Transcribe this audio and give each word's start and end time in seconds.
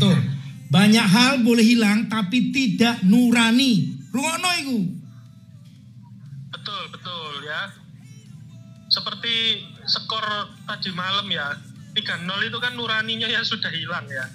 Tuh. 0.00 0.18
Banyak 0.66 1.06
hal 1.06 1.32
boleh 1.46 1.62
hilang 1.62 2.10
tapi 2.10 2.50
tidak 2.50 3.00
nurani. 3.06 3.96
Rungokno 4.10 4.50
iku. 4.60 4.78
Betul, 6.50 6.82
betul 6.90 7.32
ya. 7.46 7.70
Seperti 8.90 9.62
skor 9.86 10.26
tadi 10.66 10.90
malam 10.90 11.26
ya. 11.30 11.54
3-0 11.96 12.28
itu 12.44 12.58
kan 12.60 12.76
nuraninya 12.76 13.24
ya 13.24 13.40
sudah 13.40 13.72
hilang 13.72 14.04
ya. 14.10 14.26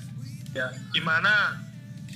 Ya, 0.52 0.67
gimana 0.91 1.62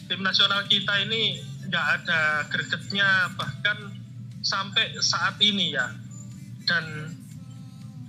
tim 0.10 0.20
nasional 0.20 0.68
kita 0.68 1.06
ini 1.08 1.40
nggak 1.70 1.86
ada 2.02 2.44
gregetnya 2.52 3.32
bahkan 3.38 3.94
sampai 4.42 4.98
saat 5.00 5.38
ini 5.40 5.76
ya. 5.76 5.94
Dan 6.66 7.14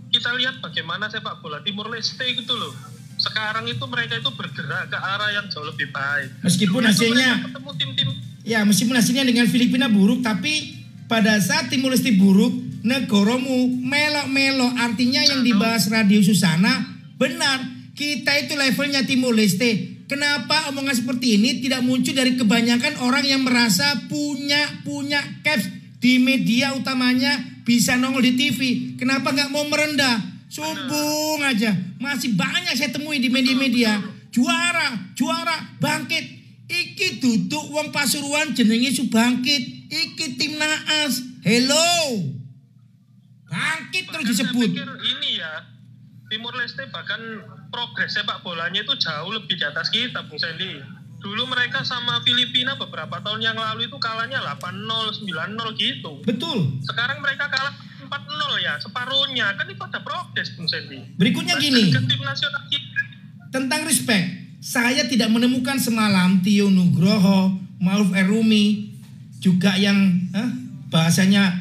kita 0.09 0.33
lihat 0.33 0.65
bagaimana 0.65 1.13
sepak 1.13 1.45
bola 1.45 1.61
Timur 1.61 1.93
Leste 1.93 2.25
gitu 2.25 2.57
loh. 2.57 2.96
Sekarang 3.17 3.65
itu 3.65 3.85
mereka 3.89 4.21
itu 4.21 4.31
bergerak 4.33 4.93
ke 4.93 4.97
arah 4.97 5.31
yang 5.33 5.49
jauh 5.49 5.65
lebih 5.65 5.89
baik. 5.93 6.45
Meskipun 6.45 6.85
Dulu 6.85 6.91
hasilnya 6.93 7.31
ketemu 7.49 7.71
tim-tim 7.81 8.09
Ya 8.47 8.63
meskipun 8.63 8.95
hasilnya 8.95 9.27
dengan 9.27 9.51
Filipina 9.51 9.91
buruk 9.91 10.23
tapi 10.23 10.79
pada 11.11 11.43
saat 11.43 11.67
Timur 11.67 11.91
Leste 11.91 12.15
buruk 12.15 12.55
negoromu 12.87 13.67
melok-melok. 13.83 14.79
Artinya 14.79 15.27
yang 15.27 15.43
dibahas 15.43 15.91
Radio 15.91 16.23
Susana 16.23 16.97
benar 17.19 17.59
kita 17.97 18.37
itu 18.39 18.55
levelnya 18.55 19.03
Timur 19.09 19.33
Leste 19.33 20.05
kenapa 20.05 20.71
omongan 20.71 20.95
seperti 20.95 21.41
ini 21.41 21.65
tidak 21.65 21.83
muncul 21.83 22.13
dari 22.13 22.37
kebanyakan 22.37 23.01
orang 23.03 23.25
yang 23.25 23.43
merasa 23.43 24.07
punya 24.07 24.85
punya 24.85 25.19
caps 25.43 25.67
di 25.99 26.21
media 26.21 26.77
utamanya 26.77 27.65
bisa 27.65 27.97
nongol 27.97 28.23
di 28.23 28.37
TV 28.37 28.61
kenapa 29.01 29.33
nggak 29.33 29.51
mau 29.51 29.65
merendah 29.67 30.36
sumbung 30.47 31.43
aja 31.43 31.75
masih 31.99 32.35
banyak 32.39 32.75
saya 32.79 32.95
temui 32.95 33.19
di 33.19 33.29
media-media 33.29 33.99
juara 34.31 35.15
juara 35.15 35.79
bangkit 35.83 36.37
Iki 36.67 37.23
duduk 37.23 37.71
wong 37.71 37.95
Pasuruan 37.95 38.51
jenenge 38.51 38.91
Subangkit. 38.91 39.87
Iki 39.87 40.35
tim 40.35 40.59
naas. 40.59 41.23
Hello. 41.47 42.27
Bangkit 43.47 44.11
terus 44.11 44.27
disebut. 44.35 44.75
Ini 44.75 45.31
ya 45.39 45.53
Timur 46.27 46.59
Leste 46.59 46.83
bahkan 46.91 47.23
progres 47.71 48.19
sepak 48.19 48.43
bolanya 48.43 48.83
itu 48.83 48.95
jauh 48.99 49.31
lebih 49.31 49.55
di 49.55 49.63
atas 49.63 49.95
kita 49.95 50.27
Bung 50.27 50.43
Sandy. 50.43 50.83
Dulu 51.23 51.47
mereka 51.47 51.87
sama 51.87 52.19
Filipina 52.27 52.75
beberapa 52.75 53.23
tahun 53.23 53.47
yang 53.47 53.57
lalu 53.57 53.87
itu 53.87 53.97
kalahnya 54.03 54.43
8-0, 54.43 55.23
9-0 55.23 55.79
gitu. 55.79 56.13
Betul. 56.27 56.83
Sekarang 56.83 57.23
mereka 57.23 57.47
kalah 57.47 57.79
4-0 58.07 58.65
ya, 58.65 58.75
separuhnya. 58.79 59.47
Kan 59.59 59.67
itu 59.69 59.83
ada 59.83 60.01
progres 60.01 60.55
Bung 60.55 60.71
Sandy. 60.71 61.03
Berikutnya 61.19 61.59
Bahkan 61.59 61.67
gini, 61.67 61.83
tentang 63.51 63.83
respect. 63.87 64.27
Saya 64.63 65.07
tidak 65.07 65.31
menemukan 65.31 65.79
semalam 65.79 66.43
Tio 66.43 66.73
Nugroho, 66.73 67.55
Maruf 67.79 68.11
Erumi, 68.17 68.97
juga 69.39 69.79
yang 69.79 69.95
eh, 70.35 70.51
bahasanya 70.91 71.55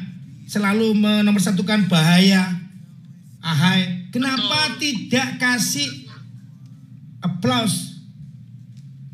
selalu 0.46 0.94
menomorsatukan 0.96 1.86
bahaya. 1.86 2.56
Ahai, 3.42 4.10
kenapa 4.10 4.74
tidak 4.82 5.38
kasih 5.38 5.86
applause 7.22 8.02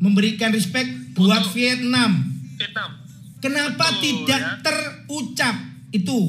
memberikan 0.01 0.49
respect 0.49 0.89
buat 1.13 1.45
Vietnam? 1.53 2.33
Vietnam. 2.57 2.97
Kenapa 3.43 3.91
Betul, 3.93 4.01
tidak 4.01 4.41
ya. 4.41 4.51
terucap 4.63 5.55
itu? 5.91 6.19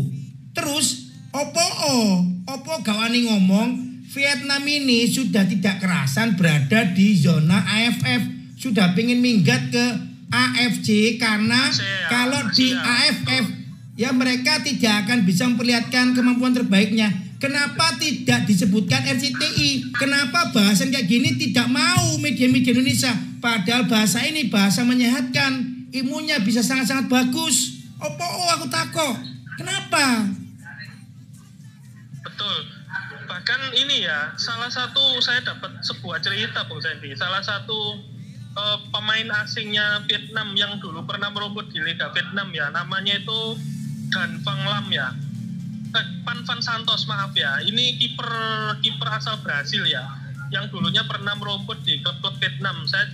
Terus 0.55 1.11
opo 1.35 1.67
oh, 1.91 2.23
opo 2.47 2.73
gawani 2.87 3.27
ngomong 3.27 3.69
Vietnam 4.15 4.63
ini 4.63 5.11
sudah 5.11 5.43
tidak 5.43 5.83
kerasan 5.83 6.39
berada 6.39 6.87
di 6.95 7.19
zona 7.19 7.59
AFF, 7.67 8.23
sudah 8.55 8.95
pengen 8.95 9.19
minggat 9.19 9.75
ke 9.75 9.87
AFC 10.31 11.19
karena 11.19 11.59
Asia, 11.67 12.07
kalau 12.07 12.41
di 12.55 12.71
Asia, 12.71 12.87
AFF 12.87 13.45
ya 13.99 14.15
mereka 14.15 14.63
tidak 14.63 15.07
akan 15.07 15.27
bisa 15.27 15.51
memperlihatkan 15.51 16.15
kemampuan 16.15 16.55
terbaiknya. 16.55 17.11
Kenapa 17.43 17.99
tidak 18.01 18.47
disebutkan 18.49 19.05
RCTI? 19.05 19.93
Kenapa 19.99 20.55
bahasan 20.55 20.89
kayak 20.95 21.11
gini 21.11 21.37
tidak 21.37 21.69
mau 21.69 22.17
media-media 22.23 22.73
Indonesia? 22.73 23.13
Padahal 23.43 23.85
bahasa 23.85 24.25
ini 24.25 24.49
bahasa 24.49 24.81
menyehatkan, 24.87 25.85
ilmunya 25.93 26.41
bisa 26.41 26.65
sangat-sangat 26.65 27.11
bagus. 27.11 27.85
Opo 28.01 28.25
oh, 28.25 28.49
aku 28.55 28.67
takut. 28.73 29.19
Kenapa? 29.61 30.25
Bahkan 33.45 33.77
ini 33.77 34.09
ya, 34.09 34.33
salah 34.41 34.73
satu 34.73 35.21
saya 35.21 35.45
dapat 35.45 35.77
sebuah 35.85 36.17
cerita 36.25 36.65
Bung 36.65 36.81
Sandy. 36.81 37.13
Salah 37.13 37.45
satu 37.45 38.01
eh, 38.57 38.79
pemain 38.89 39.29
asingnya 39.45 40.01
Vietnam 40.09 40.57
yang 40.57 40.81
dulu 40.81 41.05
pernah 41.05 41.29
merumput 41.29 41.69
di 41.69 41.77
Liga 41.85 42.09
Vietnam 42.17 42.49
ya, 42.57 42.73
namanya 42.73 43.21
itu 43.21 43.61
Dan 44.09 44.41
Van 44.41 44.65
Lam 44.65 44.89
ya. 44.89 45.13
Eh, 45.93 46.07
Pan 46.25 46.41
Van 46.41 46.61
Santos 46.65 47.05
maaf 47.05 47.37
ya. 47.37 47.61
Ini 47.61 48.01
kiper 48.01 48.33
kiper 48.81 49.13
asal 49.13 49.37
Brasil 49.45 49.85
ya, 49.85 50.09
yang 50.49 50.73
dulunya 50.73 51.05
pernah 51.05 51.37
merumput 51.37 51.85
di 51.85 52.01
klub-klub 52.01 52.41
Vietnam. 52.41 52.89
Saya 52.89 53.13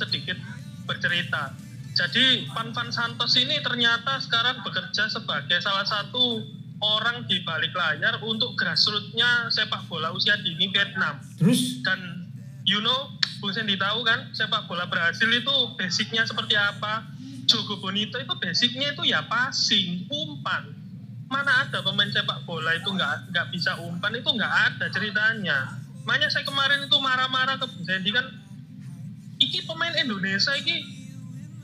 sedikit 0.00 0.40
bercerita. 0.88 1.52
Jadi 1.92 2.48
Pan 2.56 2.72
Van 2.72 2.88
Santos 2.88 3.36
ini 3.36 3.60
ternyata 3.60 4.16
sekarang 4.16 4.64
bekerja 4.64 5.12
sebagai 5.12 5.60
salah 5.60 5.84
satu 5.84 6.56
orang 6.78 7.26
di 7.26 7.42
balik 7.42 7.74
layar 7.74 8.22
untuk 8.22 8.54
grassroots-nya 8.54 9.50
sepak 9.50 9.86
bola 9.90 10.14
usia 10.14 10.38
dini 10.38 10.70
Vietnam. 10.70 11.18
Terus 11.38 11.82
Dan 11.82 12.30
you 12.68 12.78
know, 12.84 13.10
Bung 13.40 13.54
Sandy 13.54 13.78
tahu 13.80 14.04
kan 14.04 14.30
sepak 14.34 14.66
bola 14.70 14.86
Brasil 14.86 15.30
itu 15.30 15.54
basicnya 15.74 16.26
seperti 16.28 16.54
apa? 16.54 17.06
Jogo 17.48 17.80
Bonito 17.80 18.20
itu 18.20 18.34
basicnya 18.36 18.92
itu 18.92 19.08
ya 19.08 19.24
passing, 19.24 20.04
umpan. 20.12 20.68
Mana 21.32 21.64
ada 21.64 21.80
pemain 21.80 22.08
sepak 22.08 22.44
bola 22.44 22.76
itu 22.76 22.88
nggak 22.92 23.32
nggak 23.32 23.46
bisa 23.52 23.78
umpan 23.80 24.12
itu 24.16 24.28
nggak 24.28 24.52
ada 24.72 24.86
ceritanya. 24.92 25.58
Makanya 26.04 26.28
saya 26.32 26.44
kemarin 26.44 26.84
itu 26.84 26.96
marah-marah 27.00 27.56
ke 27.60 27.66
Bung 27.68 27.84
Sandy 27.84 28.10
kan, 28.12 28.26
iki 29.40 29.64
pemain 29.64 29.92
Indonesia 29.96 30.52
iki 30.56 30.84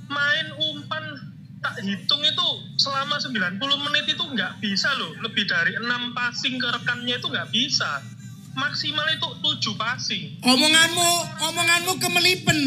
main 0.08 0.46
umpan 0.56 1.33
tak 1.64 1.80
hitung 1.80 2.20
itu 2.20 2.48
selama 2.76 3.16
90 3.16 3.56
menit 3.56 4.04
itu 4.12 4.20
nggak 4.20 4.60
bisa 4.60 4.92
loh 5.00 5.16
lebih 5.24 5.48
dari 5.48 5.72
enam 5.80 6.12
passing 6.12 6.60
ke 6.60 6.68
rekannya 6.68 7.16
itu 7.16 7.24
nggak 7.32 7.48
bisa 7.48 8.04
maksimal 8.52 9.08
itu 9.08 9.28
7 9.40 9.80
passing 9.80 10.22
omonganmu, 10.44 11.10
omonganmu 11.48 11.92
kemelipen. 11.96 12.60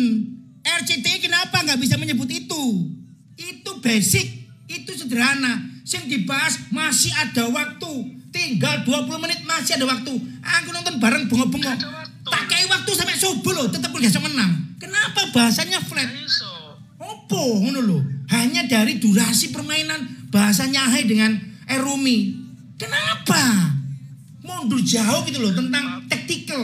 RCTI 0.67 1.23
kenapa 1.23 1.63
nggak 1.63 1.79
bisa 1.79 1.95
menyebut 1.95 2.27
itu? 2.27 2.91
Itu 3.39 3.79
basic, 3.79 4.51
itu 4.67 4.91
sederhana. 4.99 5.63
Yang 5.87 6.03
dibahas 6.11 6.59
masih 6.67 7.15
ada 7.15 7.47
waktu. 7.47 8.19
Tinggal 8.35 8.83
20 8.83 9.23
menit 9.23 9.39
masih 9.47 9.79
ada 9.79 9.87
waktu. 9.87 10.11
Aku 10.43 10.69
nonton 10.75 10.99
bareng 10.99 11.31
waktu. 11.31 11.87
Tak 12.27 12.43
kayak 12.51 12.67
waktu 12.67 12.91
sampai 12.91 13.15
subuh 13.15 13.55
loh, 13.55 13.71
tetap 13.71 13.95
udah 13.95 14.11
menang. 14.27 14.75
Kenapa 14.75 15.31
bahasanya 15.31 15.79
flat? 15.79 16.11
Opo 16.99 17.63
ngono 17.63 17.79
lho. 17.79 18.16
Hanya 18.27 18.67
dari 18.67 18.99
durasi 18.99 19.55
permainan. 19.55 20.27
Bahasanya 20.27 20.91
Hai 20.91 21.07
dengan 21.07 21.39
Erumi. 21.67 22.35
Kenapa? 22.75 23.71
Mundur 24.43 24.79
jauh 24.83 25.23
gitu 25.27 25.43
loh 25.43 25.51
tentang 25.51 26.07
taktikal, 26.07 26.63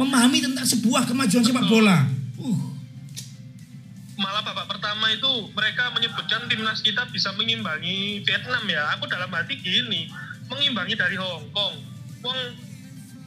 memahami 0.00 0.40
tentang 0.40 0.64
sebuah 0.64 1.04
kemajuan 1.04 1.44
sepak 1.44 1.66
bola. 1.68 2.08
Uh, 2.40 2.56
malah 4.16 4.40
babak 4.40 4.68
pertama 4.70 5.12
itu 5.12 5.28
mereka 5.52 5.92
menyebutkan 5.92 6.48
timnas 6.48 6.80
kita 6.80 7.04
bisa 7.12 7.32
mengimbangi 7.36 8.24
Vietnam 8.24 8.64
ya. 8.64 8.96
Aku 8.96 9.04
dalam 9.10 9.28
hati 9.32 9.60
gini 9.60 10.08
mengimbangi 10.48 10.96
dari 10.96 11.16
Hong 11.20 11.52
Kong. 11.52 11.74
Wong 12.24 12.38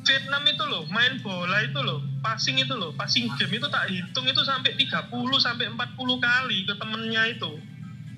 Vietnam 0.01 0.43
itu 0.49 0.63
loh 0.65 0.83
main 0.89 1.21
bola 1.21 1.61
itu 1.61 1.77
loh 1.77 2.01
passing 2.25 2.57
itu 2.57 2.73
loh 2.73 2.89
passing 2.97 3.29
game 3.37 3.61
itu 3.61 3.67
tak 3.69 3.85
hitung 3.85 4.25
itu 4.25 4.41
sampai 4.41 4.73
30 4.73 5.13
sampai 5.37 5.65
40 5.69 5.77
kali 6.17 6.57
ke 6.65 6.73
temennya 6.73 7.23
itu 7.29 7.51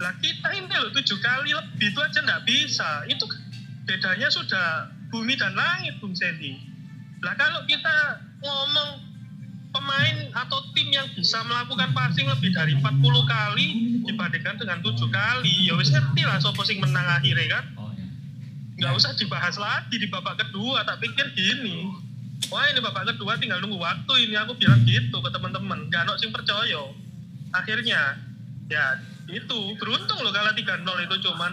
lah 0.01 0.13
kita 0.19 0.47
ini 0.57 0.73
loh 0.73 0.91
tujuh 0.93 1.17
kali 1.21 1.53
lebih 1.53 1.93
itu 1.93 1.99
aja 2.01 2.19
nggak 2.23 2.43
bisa. 2.47 3.05
Itu 3.05 3.25
bedanya 3.85 4.27
sudah 4.31 4.89
bumi 5.13 5.37
dan 5.37 5.53
langit 5.53 5.99
Bung 6.01 6.15
Sandy. 6.17 6.57
Lah 7.21 7.37
kalau 7.37 7.63
kita 7.69 8.19
ngomong 8.41 9.13
pemain 9.73 10.17
atau 10.37 10.59
tim 10.77 10.89
yang 10.93 11.09
bisa 11.17 11.41
melakukan 11.49 11.93
passing 11.97 12.29
lebih 12.29 12.53
dari 12.53 12.77
40 12.77 12.93
kali 13.25 13.67
dibandingkan 14.05 14.55
dengan 14.61 14.77
tujuh 14.85 15.09
kali 15.09 15.65
ya 15.65 15.73
wis 15.73 15.89
ngerti 15.89 16.21
lah 16.21 16.37
sopo 16.37 16.61
sing 16.61 16.77
menang 16.77 17.05
akhirnya 17.09 17.61
kan? 17.61 17.65
Nggak 18.77 18.93
usah 18.97 19.13
dibahas 19.17 19.55
lagi 19.57 19.95
di 19.97 20.09
babak 20.09 20.41
kedua 20.41 20.85
tak 20.85 21.01
pikir 21.01 21.31
gini. 21.37 21.89
Wah 22.51 22.67
ini 22.69 22.83
babak 22.83 23.07
kedua 23.15 23.39
tinggal 23.39 23.63
nunggu 23.63 23.79
waktu 23.79 24.29
ini 24.29 24.35
aku 24.35 24.57
bilang 24.59 24.83
gitu 24.83 25.17
ke 25.23 25.29
teman-teman. 25.31 25.87
Gak 25.87 26.05
ada 26.09 26.19
sing 26.19 26.33
percaya. 26.35 26.91
Akhirnya 27.55 28.19
ya 28.67 28.99
itu 29.25 29.57
beruntung 29.75 30.19
loh 30.19 30.31
kalau 30.31 30.51
3-0 30.51 30.83
itu 31.05 31.15
cuman 31.23 31.51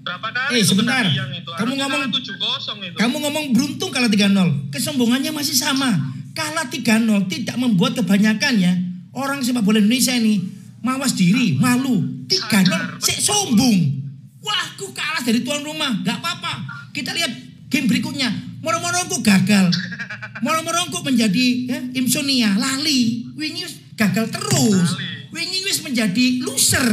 berapa 0.00 0.28
kali 0.30 0.52
Eh, 0.54 0.60
itu 0.62 0.72
sebentar. 0.72 1.02
itu 1.04 1.50
Kamu 1.58 1.72
ngomong- 1.74 2.04
7-0 2.08 2.80
itu 2.80 2.96
kamu 2.96 3.16
ngomong 3.18 3.44
beruntung 3.52 3.90
kalah 3.90 4.08
3-0. 4.08 4.48
Kesombongannya 4.70 5.30
masih 5.30 5.52
sama. 5.52 5.90
Kalah 6.32 6.70
3-0 6.70 7.26
tidak 7.26 7.58
membuat 7.58 7.98
kebanyakan 7.98 8.54
ya 8.56 8.72
orang 9.10 9.42
sepak 9.42 9.66
bola 9.66 9.82
Indonesia 9.82 10.14
ini 10.14 10.38
mawas 10.78 11.12
diri, 11.12 11.58
malu, 11.58 11.98
tiga 12.24 12.62
nol, 12.62 13.02
sik 13.02 13.18
sombong. 13.18 13.98
Wah, 14.38 14.70
aku 14.70 14.94
kalah 14.94 15.26
dari 15.26 15.42
tuan 15.42 15.66
rumah, 15.66 15.90
nggak 16.00 16.22
apa-apa. 16.22 16.52
Kita 16.94 17.10
lihat 17.10 17.32
game 17.66 17.90
berikutnya. 17.90 18.30
Moro-moro 18.62 19.02
aku 19.02 19.18
gagal. 19.18 19.66
Moro-moro 20.46 20.86
aku 20.86 21.02
menjadi 21.02 21.46
ya, 21.66 21.78
insomnia, 21.92 22.54
lali. 22.54 23.26
Wingi 23.34 23.66
wis 23.66 23.74
gagal 23.98 24.30
terus. 24.30 24.94
Lali. 24.94 25.17
Wingi 25.34 25.60
wis 25.68 25.84
menjadi 25.84 26.40
loser. 26.44 26.88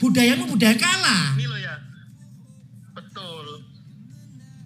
Budayamu 0.00 0.48
budaya 0.48 0.76
kalah. 0.80 1.36
Ini 1.36 1.44
lo 1.44 1.58
ya. 1.60 1.76
Betul. 2.96 3.46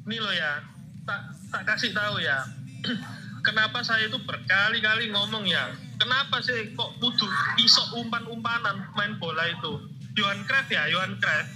Ini 0.07 0.17
lo 0.23 0.31
ya. 0.31 0.63
Tak 1.03 1.21
tak 1.51 1.63
kasih 1.67 1.91
tahu 1.91 2.23
ya. 2.23 2.39
Kenapa 3.47 3.85
saya 3.85 4.09
itu 4.09 4.17
berkali-kali 4.23 5.11
ngomong 5.11 5.45
ya. 5.45 5.75
Kenapa 5.99 6.41
sih 6.41 6.73
kok 6.73 6.97
butuh 7.03 7.29
isok 7.61 8.01
umpan-umpanan 8.01 8.89
main 8.97 9.19
bola 9.19 9.51
itu. 9.51 9.91
Johan 10.15 10.47
Cruyff 10.47 10.71
ya, 10.71 10.87
Johan 10.89 11.19
Cruyff. 11.19 11.49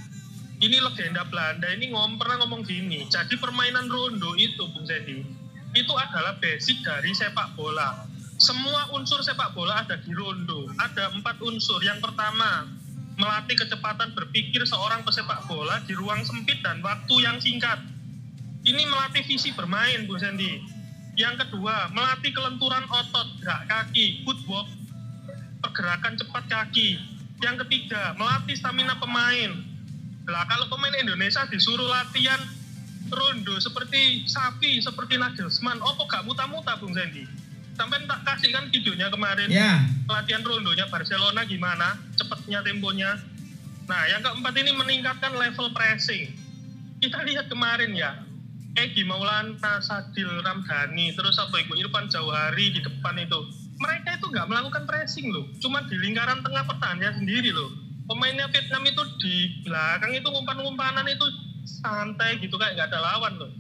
Ini 0.59 0.83
legenda 0.83 1.23
Belanda 1.31 1.71
ini 1.71 1.95
ngom 1.95 2.19
pernah 2.19 2.43
ngomong 2.43 2.67
gini. 2.67 3.07
Jadi 3.07 3.39
permainan 3.39 3.87
rondo 3.87 4.35
itu, 4.35 4.67
Bung 4.75 4.83
Sedi, 4.83 5.23
itu 5.71 5.95
adalah 5.95 6.35
basic 6.43 6.83
dari 6.83 7.15
sepak 7.15 7.55
bola. 7.55 8.08
Semua 8.39 8.87
unsur 8.95 9.19
sepak 9.19 9.51
bola 9.51 9.83
ada 9.83 9.99
di 9.99 10.15
rondo. 10.15 10.71
Ada 10.79 11.11
empat 11.11 11.43
unsur. 11.43 11.83
Yang 11.83 12.07
pertama, 12.07 12.71
melatih 13.19 13.59
kecepatan 13.59 14.15
berpikir 14.15 14.63
seorang 14.63 15.03
pesepak 15.03 15.43
bola 15.51 15.83
di 15.83 15.99
ruang 15.99 16.23
sempit 16.23 16.63
dan 16.63 16.79
waktu 16.79 17.15
yang 17.19 17.43
singkat. 17.43 17.83
Ini 18.63 18.87
melatih 18.87 19.27
visi 19.27 19.51
bermain, 19.51 20.07
Bu 20.07 20.15
Sandy. 20.23 20.63
Yang 21.19 21.51
kedua, 21.51 21.91
melatih 21.91 22.31
kelenturan 22.31 22.87
otot, 22.87 23.43
gerak 23.43 23.67
kaki, 23.67 24.23
footwork, 24.23 24.71
pergerakan 25.59 26.15
cepat 26.15 26.45
kaki. 26.47 26.95
Yang 27.43 27.67
ketiga, 27.67 28.15
melatih 28.15 28.55
stamina 28.55 28.95
pemain. 29.03 29.51
Lah 30.31 30.47
kalau 30.47 30.71
pemain 30.71 30.95
Indonesia 30.95 31.43
disuruh 31.51 31.91
latihan 31.91 32.39
rondo 33.11 33.59
seperti 33.59 34.31
sapi, 34.31 34.79
seperti 34.79 35.19
Nagelsmann, 35.19 35.83
opo 35.83 36.07
gak 36.07 36.23
muta-muta 36.23 36.79
Bung 36.79 36.95
Sandy? 36.95 37.48
Sampai 37.79 38.03
tak 38.11 38.21
kasih 38.27 38.51
kan 38.51 38.67
videonya 38.75 39.07
kemarin 39.07 39.47
Ya, 39.47 39.87
latihan 40.11 40.43
rondonya 40.43 40.91
Barcelona 40.91 41.47
gimana, 41.47 41.95
cepatnya 42.19 42.59
temponya. 42.67 43.15
Nah, 43.87 44.03
yang 44.11 44.21
keempat 44.21 44.53
ini 44.59 44.75
meningkatkan 44.75 45.33
level 45.39 45.71
pressing. 45.71 46.35
Kita 46.99 47.23
lihat 47.23 47.47
kemarin 47.47 47.95
ya, 47.95 48.19
Egi 48.75 49.07
Maulana, 49.07 49.79
Sadil 49.79 50.43
Ramdhani, 50.43 51.15
terus 51.15 51.39
apa 51.39 51.63
itu 51.63 51.79
Irfan 51.79 52.11
Jauhari 52.11 52.75
di 52.75 52.83
depan 52.83 53.15
itu. 53.17 53.47
Mereka 53.79 54.19
itu 54.19 54.27
nggak 54.27 54.47
melakukan 54.51 54.85
pressing 54.85 55.31
loh, 55.31 55.47
cuma 55.63 55.87
di 55.87 55.95
lingkaran 55.95 56.43
tengah 56.43 56.67
pertahanan 56.67 57.15
sendiri 57.15 57.55
loh. 57.55 57.71
Pemainnya 58.11 58.51
Vietnam 58.51 58.83
itu 58.91 59.03
di 59.23 59.35
belakang 59.63 60.19
itu 60.19 60.27
umpan-umpanan 60.27 61.07
itu 61.07 61.27
santai 61.63 62.43
gitu 62.43 62.59
kayak 62.59 62.75
nggak 62.75 62.89
ada 62.91 63.01
lawan 63.01 63.39
loh. 63.39 63.51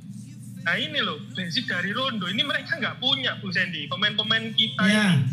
Nah 0.64 0.76
ini 0.76 0.98
loh, 1.00 1.18
basic 1.32 1.68
dari 1.68 1.94
Rondo 1.94 2.26
ini 2.28 2.42
mereka 2.42 2.76
nggak 2.76 2.98
punya 2.98 3.38
Bu 3.38 3.52
Sandy, 3.52 3.86
pemain-pemain 3.86 4.52
kita 4.54 4.84
ya. 4.84 5.14
ini. 5.14 5.26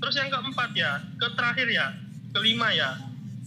Terus 0.00 0.14
yang 0.16 0.30
keempat 0.32 0.70
ya, 0.72 1.00
ke 1.20 1.28
terakhir 1.36 1.68
ya, 1.68 1.86
kelima 2.32 2.72
ya. 2.72 2.96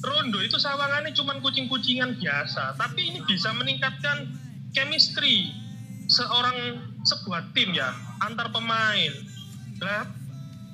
Rondo 0.03 0.44
itu 0.44 0.59
sawangannya 0.59 1.15
cuma 1.15 1.39
kucing-kucingan 1.39 2.19
biasa, 2.19 2.75
tapi 2.75 3.09
ini 3.09 3.19
bisa 3.24 3.56
meningkatkan 3.56 4.27
chemistry 4.75 5.50
seorang 6.12 6.83
sebuah 7.07 7.56
tim 7.56 7.71
ya 7.71 7.95
antar 8.19 8.51
pemain. 8.51 9.13
Nah, 9.79 10.07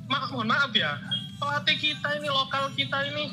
maaf 0.10 0.30
mohon 0.34 0.50
maaf 0.50 0.74
ya, 0.74 0.98
pelatih 1.38 1.78
kita 1.78 2.18
ini 2.18 2.28
lokal 2.28 2.74
kita 2.74 3.06
ini 3.06 3.30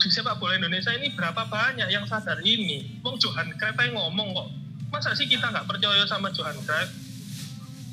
di 0.00 0.08
sepak 0.08 0.40
bola 0.40 0.56
Indonesia 0.56 0.90
ini 0.96 1.12
berapa 1.12 1.44
banyak 1.46 1.88
yang 1.92 2.08
sadar 2.08 2.40
ini? 2.40 3.00
Wong 3.04 3.20
Johan 3.20 3.52
Cruyff 3.60 3.76
yang 3.76 3.94
ngomong 3.96 4.32
kok. 4.32 4.48
Masa 4.90 5.14
sih 5.14 5.30
kita 5.30 5.54
nggak 5.54 5.70
percaya 5.70 6.02
sama 6.10 6.34
Johan 6.34 6.58
Cruyff? 6.66 6.90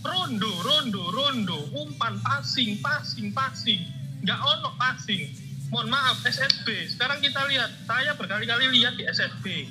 Rondo, 0.01 0.49
rondo, 0.65 1.03
rondo, 1.13 1.57
umpan, 1.77 2.17
passing, 2.25 2.81
passing, 2.81 3.29
passing. 3.33 3.81
Nggak 4.25 4.39
ono 4.41 4.73
passing. 4.81 5.29
Mohon 5.69 5.93
maaf, 5.93 6.17
SSB. 6.25 6.89
Sekarang 6.89 7.21
kita 7.21 7.43
lihat, 7.45 7.69
saya 7.85 8.15
berkali-kali 8.17 8.71
lihat 8.71 8.95
di 8.95 9.03
SSB. 9.03 9.67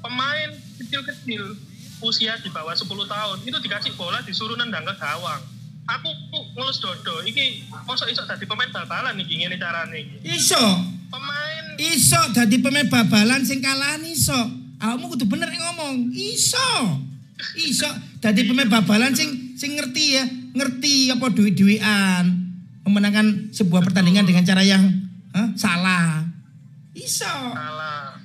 Pemain 0.00 0.50
kecil-kecil, 0.80 1.42
usia 2.00 2.40
di 2.40 2.48
bawah 2.48 2.72
10 2.72 2.88
tahun, 2.88 3.38
itu 3.44 3.58
dikasih 3.60 3.92
bola 3.94 4.24
disuruh 4.24 4.56
nendang 4.56 4.88
ke 4.88 4.94
gawang. 4.96 5.42
Aku 5.86 6.10
ngelus 6.58 6.82
dodo, 6.82 7.22
iki 7.22 7.62
mosok 7.86 8.10
iso 8.10 8.26
dadi 8.26 8.42
pemain 8.42 8.66
bal-balan 8.74 9.14
iki 9.22 9.38
ngene 9.38 9.54
carane 9.54 10.02
iki. 10.02 10.16
Iso, 10.34 10.58
Pemain 11.06 11.78
iso 11.78 12.18
dadi 12.34 12.58
pemain 12.58 12.90
babalan 12.90 13.46
sing 13.46 13.62
iso. 14.10 14.65
Awakmu 14.76 15.16
kudu 15.16 15.24
bener 15.28 15.48
ngomong. 15.48 16.12
Iso. 16.12 17.00
Iso 17.56 17.88
dadi 18.20 18.48
pemain 18.48 18.68
babalan 18.68 19.12
sing 19.12 19.56
sing 19.56 19.76
ngerti 19.76 20.04
ya, 20.20 20.24
ngerti 20.56 21.12
apa 21.12 21.26
duit-duitan. 21.32 22.24
Memenangkan 22.86 23.50
sebuah 23.50 23.82
pertandingan 23.82 24.24
dengan 24.24 24.46
cara 24.46 24.62
yang 24.62 24.82
hah, 25.34 25.48
salah. 25.58 26.22
Iso. 26.96 27.28
salah. 27.28 28.16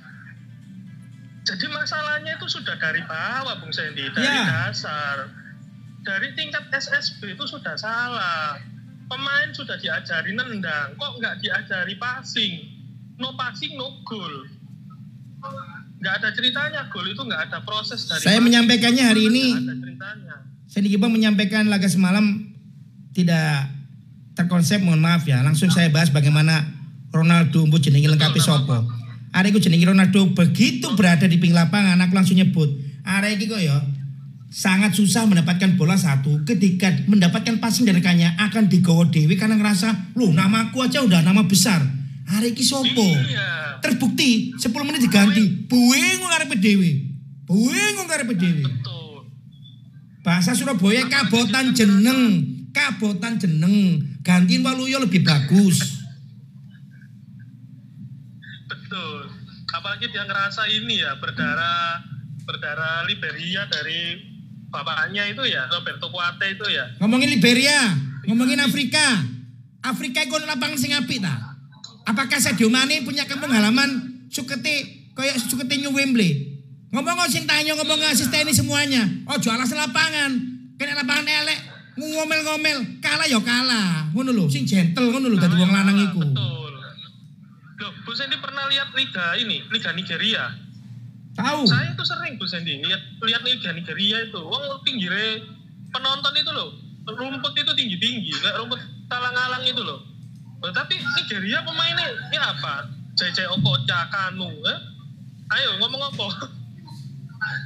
Jadi 1.42 1.66
masalahnya 1.74 2.38
itu 2.38 2.46
sudah 2.46 2.78
dari 2.78 3.02
bawah 3.02 3.58
Bung 3.58 3.74
Sandy, 3.74 4.06
dari 4.14 4.24
Ya. 4.24 4.70
dasar. 4.70 5.26
Dari 6.06 6.34
tingkat 6.38 6.70
SSB 6.70 7.34
itu 7.34 7.44
sudah 7.46 7.74
salah. 7.74 8.56
Pemain 9.10 9.50
sudah 9.50 9.76
diajari 9.76 10.32
nendang, 10.32 10.94
kok 10.96 11.12
nggak 11.18 11.42
diajari 11.42 11.98
passing? 11.98 12.62
No 13.18 13.34
passing, 13.36 13.74
no 13.76 14.00
goal. 14.06 14.46
Nggak 16.02 16.14
ada 16.18 16.28
ceritanya, 16.34 16.80
gol 16.90 17.06
itu 17.06 17.22
nggak 17.22 17.42
ada 17.50 17.58
proses 17.62 18.10
dari 18.10 18.22
Saya 18.26 18.42
menyampaikannya 18.42 19.04
hari 19.06 19.30
ini. 19.30 19.44
Sandy 20.66 20.88
Gibang 20.90 21.14
menyampaikan 21.14 21.70
laga 21.70 21.86
semalam 21.86 22.50
tidak 23.14 23.70
terkonsep, 24.34 24.82
mohon 24.82 24.98
maaf 24.98 25.22
ya. 25.28 25.44
Langsung 25.44 25.70
saya 25.70 25.92
bahas 25.94 26.10
bagaimana 26.10 26.64
Ronaldo 27.12 27.62
mbok 27.68 27.78
jenenge 27.78 28.08
lengkapi 28.08 28.40
sopo. 28.40 28.88
Arek 29.32 29.54
iku 29.54 29.60
jenenge 29.62 29.86
Ronaldo 29.86 30.32
begitu 30.32 30.90
berada 30.96 31.28
di 31.28 31.36
pinggir 31.38 31.60
lapangan 31.60 32.00
aku 32.00 32.12
langsung 32.16 32.40
nyebut. 32.40 32.72
Arek 33.04 33.38
iki 33.38 33.46
kok 33.52 33.60
ya 33.62 33.78
sangat 34.52 34.92
susah 34.92 35.24
mendapatkan 35.24 35.80
bola 35.80 35.96
satu 35.96 36.44
ketika 36.44 36.92
mendapatkan 37.08 37.56
passing 37.56 37.88
dari 37.88 38.04
rekannya 38.04 38.36
akan 38.36 38.68
digawa 38.68 39.08
Dewi 39.08 39.32
karena 39.40 39.56
ngerasa 39.56 40.12
loh 40.12 40.28
namaku 40.28 40.84
aja 40.84 41.00
udah 41.00 41.24
nama 41.24 41.40
besar 41.48 41.80
Arek 42.32 42.56
iki 42.56 42.64
sopo 42.64 43.04
Iya. 43.04 43.76
terbukti 43.84 44.56
10 44.56 44.86
menit 44.88 45.04
diganti 45.04 45.68
buengu 45.68 46.24
ngarepe 46.24 46.56
Dewi 46.56 47.12
buengu 47.44 48.02
ngarepe 48.08 48.34
Betul. 48.34 49.28
Bahasa 50.22 50.54
Surabaya 50.54 51.10
kabotan 51.10 51.74
jeneng, 51.74 52.46
kabotan 52.70 53.42
jeneng. 53.42 53.98
Gantiin 54.22 54.62
Waluyo 54.62 55.02
lebih 55.02 55.26
bagus. 55.26 55.98
Betul. 58.70 59.26
Apalagi 59.66 60.06
dia 60.14 60.22
ngerasa 60.22 60.62
ini 60.70 61.02
ya 61.02 61.18
berdarah 61.18 62.06
berdarah 62.46 63.02
Liberia 63.10 63.66
dari 63.66 64.22
bapaknya 64.70 65.26
itu 65.26 65.42
ya 65.42 65.66
Roberto 65.66 66.06
Kuate 66.14 66.54
itu 66.54 66.66
ya. 66.70 66.86
Ngomongin 67.02 67.30
Liberia, 67.34 67.90
ngomongin 68.30 68.62
Afrika. 68.62 69.26
Afrika 69.82 70.22
itu 70.22 70.38
lapangan 70.38 70.78
sing 70.78 70.94
apik 70.94 71.18
ta? 71.18 71.51
Apakah 72.02 72.38
Sadio 72.42 72.66
Mane 72.66 73.06
punya 73.06 73.22
kampung 73.26 73.52
halaman 73.54 74.22
suketi 74.28 75.06
kayak 75.14 75.38
suketi 75.38 75.82
New 75.82 75.94
Wembley? 75.94 76.58
Ngomong 76.92 77.24
sing 77.30 77.48
tanya 77.48 77.72
ngomong 77.78 78.00
asisten 78.10 78.44
ini 78.44 78.52
semuanya. 78.52 79.06
Oh 79.30 79.38
jualan 79.38 79.64
lapangan. 79.64 80.30
Kena 80.76 80.98
lapangan 80.98 81.24
elek 81.24 81.72
ngomel-ngomel 81.96 83.04
kalah 83.04 83.28
ya 83.28 83.36
kalah 83.44 84.08
ngono 84.16 84.32
lho 84.32 84.48
sing 84.48 84.64
gentle 84.64 85.12
ngono 85.12 85.28
lho 85.28 85.36
dadi 85.36 85.60
wong 85.60 85.72
lanang 85.72 85.98
iku 86.00 86.20
Betul. 86.24 86.60
Bu 88.02 88.10
Sandy 88.14 88.38
pernah 88.38 88.66
lihat 88.70 88.94
liga 88.94 89.34
ini, 89.38 89.62
liga 89.70 89.90
Nigeria. 89.94 90.52
tahu 91.32 91.64
Saya 91.64 91.96
itu 91.96 92.04
sering 92.04 92.36
Bu 92.36 92.46
Sandy 92.46 92.82
lihat 92.82 93.02
lihat 93.24 93.42
liga 93.46 93.72
Nigeria 93.72 94.26
itu. 94.26 94.38
Wong 94.42 94.62
pinggirnya 94.84 95.42
penonton 95.90 96.34
itu 96.34 96.50
loh, 96.50 96.76
rumput 97.08 97.52
itu 97.56 97.72
tinggi-tinggi, 97.72 98.32
rumput 98.58 98.80
talang-alang 99.08 99.64
itu 99.64 99.82
loh. 99.82 100.11
Loh, 100.62 100.70
tapi 100.70 100.94
Nigeria 100.96 101.58
pemainnya 101.60 102.06
ini 102.06 102.38
apa? 102.38 102.86
JJ 103.12 103.50
Okocha, 103.50 104.06
Kanu, 104.08 104.46
eh? 104.62 104.78
Ayo 105.50 105.76
ngomong 105.78 106.02
apa? 106.08 106.26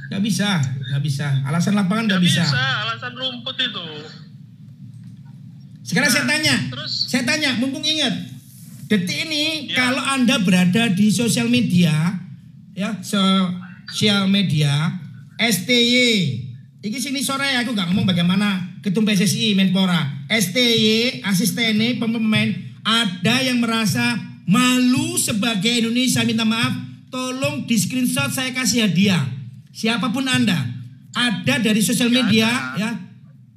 nggak 0.09 0.23
bisa 0.23 0.57
nggak 0.89 1.03
bisa 1.05 1.27
alasan 1.45 1.77
lapangan 1.77 2.09
nggak 2.09 2.17
Nggak 2.17 2.25
bisa. 2.25 2.43
bisa, 2.43 2.63
alasan 2.81 3.13
rumput 3.13 3.53
itu. 3.55 3.87
sekarang 5.83 6.09
saya 6.09 6.25
Nah, 6.25 6.31
tanya 6.33 6.55
Terus 6.67 6.91
Saya 7.05 7.23
tanya, 7.23 7.49
mumpung 7.55 7.79
ingat, 7.79 8.11
detik 8.87 9.23
ini 9.23 9.69
Ya. 9.69 9.77
kalau 9.77 10.01
anda 10.01 10.41
berada 10.41 10.89
di 10.89 11.07
sosial 11.07 11.47
media, 11.47 11.93
ya 12.73 12.97
sosial 12.99 14.25
media, 14.27 14.97
STY, 15.37 16.43
Iki 16.79 16.97
sini 16.99 17.19
sore 17.19 17.53
aku 17.53 17.71
gak 17.71 17.87
ngomong 17.87 18.05
bagaimana 18.05 18.79
ketum 18.79 19.03
PSSI 19.03 19.53
Menpora, 19.53 20.25
STY, 20.27 21.21
asistennya 21.21 21.97
pemain 21.97 22.49
ada 22.87 23.35
yang 23.43 23.59
merasa 23.59 24.15
malu 24.47 25.19
sebagai 25.19 25.83
Indonesia 25.83 26.23
minta 26.23 26.47
maaf, 26.47 26.71
tolong 27.11 27.67
di 27.67 27.75
screenshot 27.75 28.31
saya 28.31 28.55
kasih 28.55 28.87
hadiah. 28.87 29.27
Siapa 29.75 30.07
pun 30.15 30.23
Anda, 30.23 30.55
ada 31.11 31.59
dari 31.59 31.83
sosial 31.83 32.07
media 32.07 32.47
ya, 32.79 32.95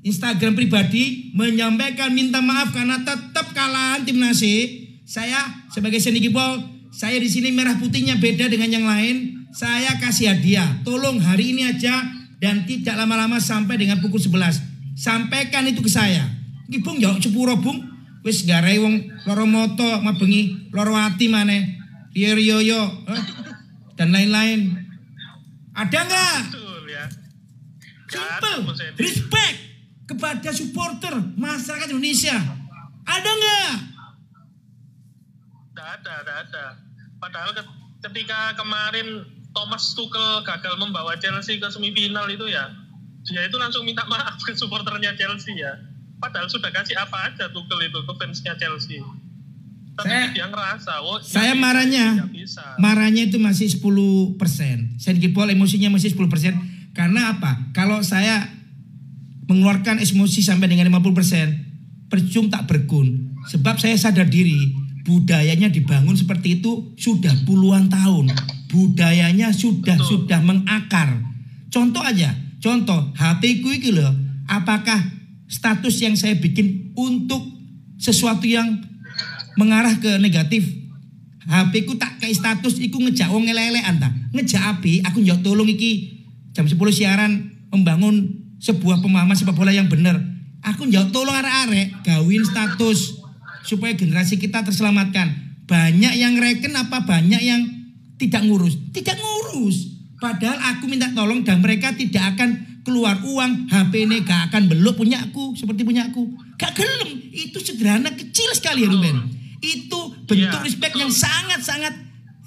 Instagram 0.02 0.58
pribadi 0.58 1.30
menyampaikan 1.30 2.10
minta 2.10 2.42
maaf 2.42 2.74
karena 2.74 3.06
tetap 3.06 3.54
kalahan 3.54 4.02
timnas 4.02 4.42
Saya 5.06 5.66
sebagai 5.70 6.02
Sandy 6.02 6.26
Gipol, 6.26 6.62
saya 6.90 7.18
di 7.22 7.30
sini 7.30 7.54
merah 7.54 7.78
putihnya 7.78 8.18
beda 8.18 8.50
dengan 8.50 8.70
yang 8.70 8.86
lain. 8.86 9.46
Saya 9.50 9.98
kasih 9.98 10.30
hadiah. 10.30 10.82
Tolong 10.86 11.18
hari 11.18 11.54
ini 11.54 11.66
aja 11.66 12.06
dan 12.38 12.62
tidak 12.66 12.94
lama-lama 12.94 13.42
sampai 13.42 13.74
dengan 13.74 13.98
pukul 13.98 14.22
11. 14.22 14.62
Sampaikan 14.94 15.66
itu 15.66 15.82
ke 15.82 15.90
saya. 15.90 16.22
Iki 16.70 16.78
Bung 16.86 17.02
ya 17.02 17.10
cepuro 17.18 17.58
Bung. 17.58 17.89
Wis 18.20 18.44
garai 18.44 18.76
wong 18.76 19.08
loro 19.24 19.48
moto 19.48 20.04
mabengi 20.04 20.70
loro 20.72 20.92
ati 20.92 21.26
maneh. 21.32 21.80
Riyo 22.10 22.34
riyo 22.36 22.82
eh? 23.08 23.22
dan 23.96 24.12
lain-lain. 24.12 24.76
Ada 25.76 26.00
nggak? 26.04 26.38
Betul 26.50 26.84
ya. 26.90 27.04
Simple. 28.10 28.74
Respect 28.98 29.56
kepada 30.10 30.50
supporter 30.50 31.14
masyarakat 31.38 31.88
Indonesia. 31.94 32.34
Ada 33.06 33.30
nggak? 33.30 33.72
Tidak 35.70 35.88
ada, 36.00 36.14
tidak 36.20 36.36
ada. 36.48 36.64
Padahal 37.20 37.50
ketika 38.02 38.56
kemarin 38.56 39.24
Thomas 39.52 39.92
Tuchel 39.94 40.42
gagal 40.46 40.74
membawa 40.80 41.14
Chelsea 41.20 41.60
ke 41.60 41.68
semifinal 41.70 42.26
itu 42.32 42.48
ya, 42.48 42.72
dia 43.28 43.44
itu 43.44 43.56
langsung 43.60 43.84
minta 43.84 44.02
maaf 44.08 44.40
ke 44.42 44.56
supporternya 44.56 45.14
Chelsea 45.14 45.60
ya. 45.60 45.76
Padahal 46.20 46.46
sudah 46.46 46.68
kasih 46.68 46.96
apa 47.00 47.32
aja 47.32 47.48
Tuchel 47.48 47.88
itu 47.88 47.98
ke 48.04 48.12
fansnya 48.14 48.54
Chelsea. 48.60 49.00
Tapi 49.96 50.06
saya, 50.06 50.24
dia 50.32 50.46
ngerasa, 50.48 50.92
oh, 51.02 51.18
saya 51.20 51.52
marahnya, 51.58 52.24
bisa. 52.30 52.62
marahnya 52.78 53.26
itu 53.28 53.36
masih 53.42 53.68
10 53.68 54.38
persen. 54.38 54.96
Senkipol 54.96 55.50
emosinya 55.50 55.92
masih 55.92 56.14
10 56.14 56.30
persen. 56.30 56.54
Karena 56.94 57.36
apa? 57.36 57.72
Kalau 57.74 58.00
saya 58.00 58.48
mengeluarkan 59.50 60.00
emosi 60.00 60.40
sampai 60.40 60.70
dengan 60.70 60.88
50 60.88 61.10
persen, 61.16 61.46
percuma 62.06 62.48
tak 62.54 62.70
bergun. 62.70 63.34
Sebab 63.50 63.76
saya 63.82 63.98
sadar 63.98 64.30
diri, 64.30 64.72
budayanya 65.04 65.68
dibangun 65.68 66.14
seperti 66.14 66.62
itu 66.62 66.94
sudah 66.96 67.34
puluhan 67.44 67.90
tahun 67.90 68.30
budayanya 68.70 69.50
sudah 69.50 69.98
Betul. 69.98 70.24
sudah 70.24 70.40
mengakar. 70.40 71.18
Contoh 71.70 72.02
aja, 72.02 72.34
contoh 72.62 73.10
HP 73.18 73.62
ku 73.62 73.70
iki 73.74 73.90
loh, 73.90 74.10
apakah 74.46 74.98
status 75.50 75.98
yang 75.98 76.14
saya 76.14 76.38
bikin 76.38 76.94
untuk 76.94 77.42
sesuatu 77.98 78.46
yang 78.46 78.78
mengarah 79.58 79.98
ke 79.98 80.22
negatif? 80.22 80.64
HP 81.50 81.82
ku 81.82 81.98
tak 81.98 82.22
kayak 82.22 82.38
status 82.38 82.78
iku 82.78 83.02
ngejak 83.02 83.26
wong 83.26 83.50
elek 83.50 83.82
anta. 83.82 84.06
Ngejak 84.30 84.78
api, 84.78 85.02
aku 85.02 85.18
njok 85.18 85.42
tolong 85.42 85.66
iki 85.66 86.22
jam 86.54 86.62
10 86.62 86.78
siaran 86.94 87.50
membangun 87.74 88.46
sebuah 88.62 89.02
pemahaman 89.02 89.34
sepak 89.34 89.58
bola 89.58 89.74
yang 89.74 89.90
benar. 89.90 90.22
Aku 90.62 90.86
njok 90.86 91.10
tolong 91.10 91.34
arek-arek 91.34 92.06
gawin 92.06 92.46
status 92.46 93.18
supaya 93.66 93.98
generasi 93.98 94.38
kita 94.38 94.62
terselamatkan. 94.62 95.58
Banyak 95.66 96.14
yang 96.14 96.38
reken 96.38 96.78
apa 96.78 97.02
banyak 97.02 97.42
yang 97.42 97.62
tidak 98.14 98.46
ngurus, 98.46 98.78
tidak 98.94 99.18
ngurus. 99.18 99.98
Padahal 100.20 100.60
aku 100.76 100.86
minta 100.86 101.10
tolong 101.16 101.42
dan 101.42 101.64
mereka 101.64 101.96
tidak 101.96 102.36
akan 102.36 102.69
keluar 102.90 103.22
uang, 103.22 103.70
HP 103.70 104.10
ini 104.10 104.26
gak 104.26 104.50
akan 104.50 104.66
belok 104.66 104.98
punya 104.98 105.22
aku 105.22 105.54
seperti 105.54 105.86
punya 105.86 106.10
aku. 106.10 106.26
Gak 106.58 106.74
gelem, 106.74 107.22
itu 107.30 107.62
sederhana 107.62 108.10
kecil 108.10 108.50
sekali 108.58 108.82
ya 108.82 108.90
Ruben. 108.90 109.30
Itu 109.62 110.18
bentuk 110.26 110.58
ya, 110.58 110.66
respect 110.66 110.98
yang 110.98 111.06
sangat-sangat 111.14 111.94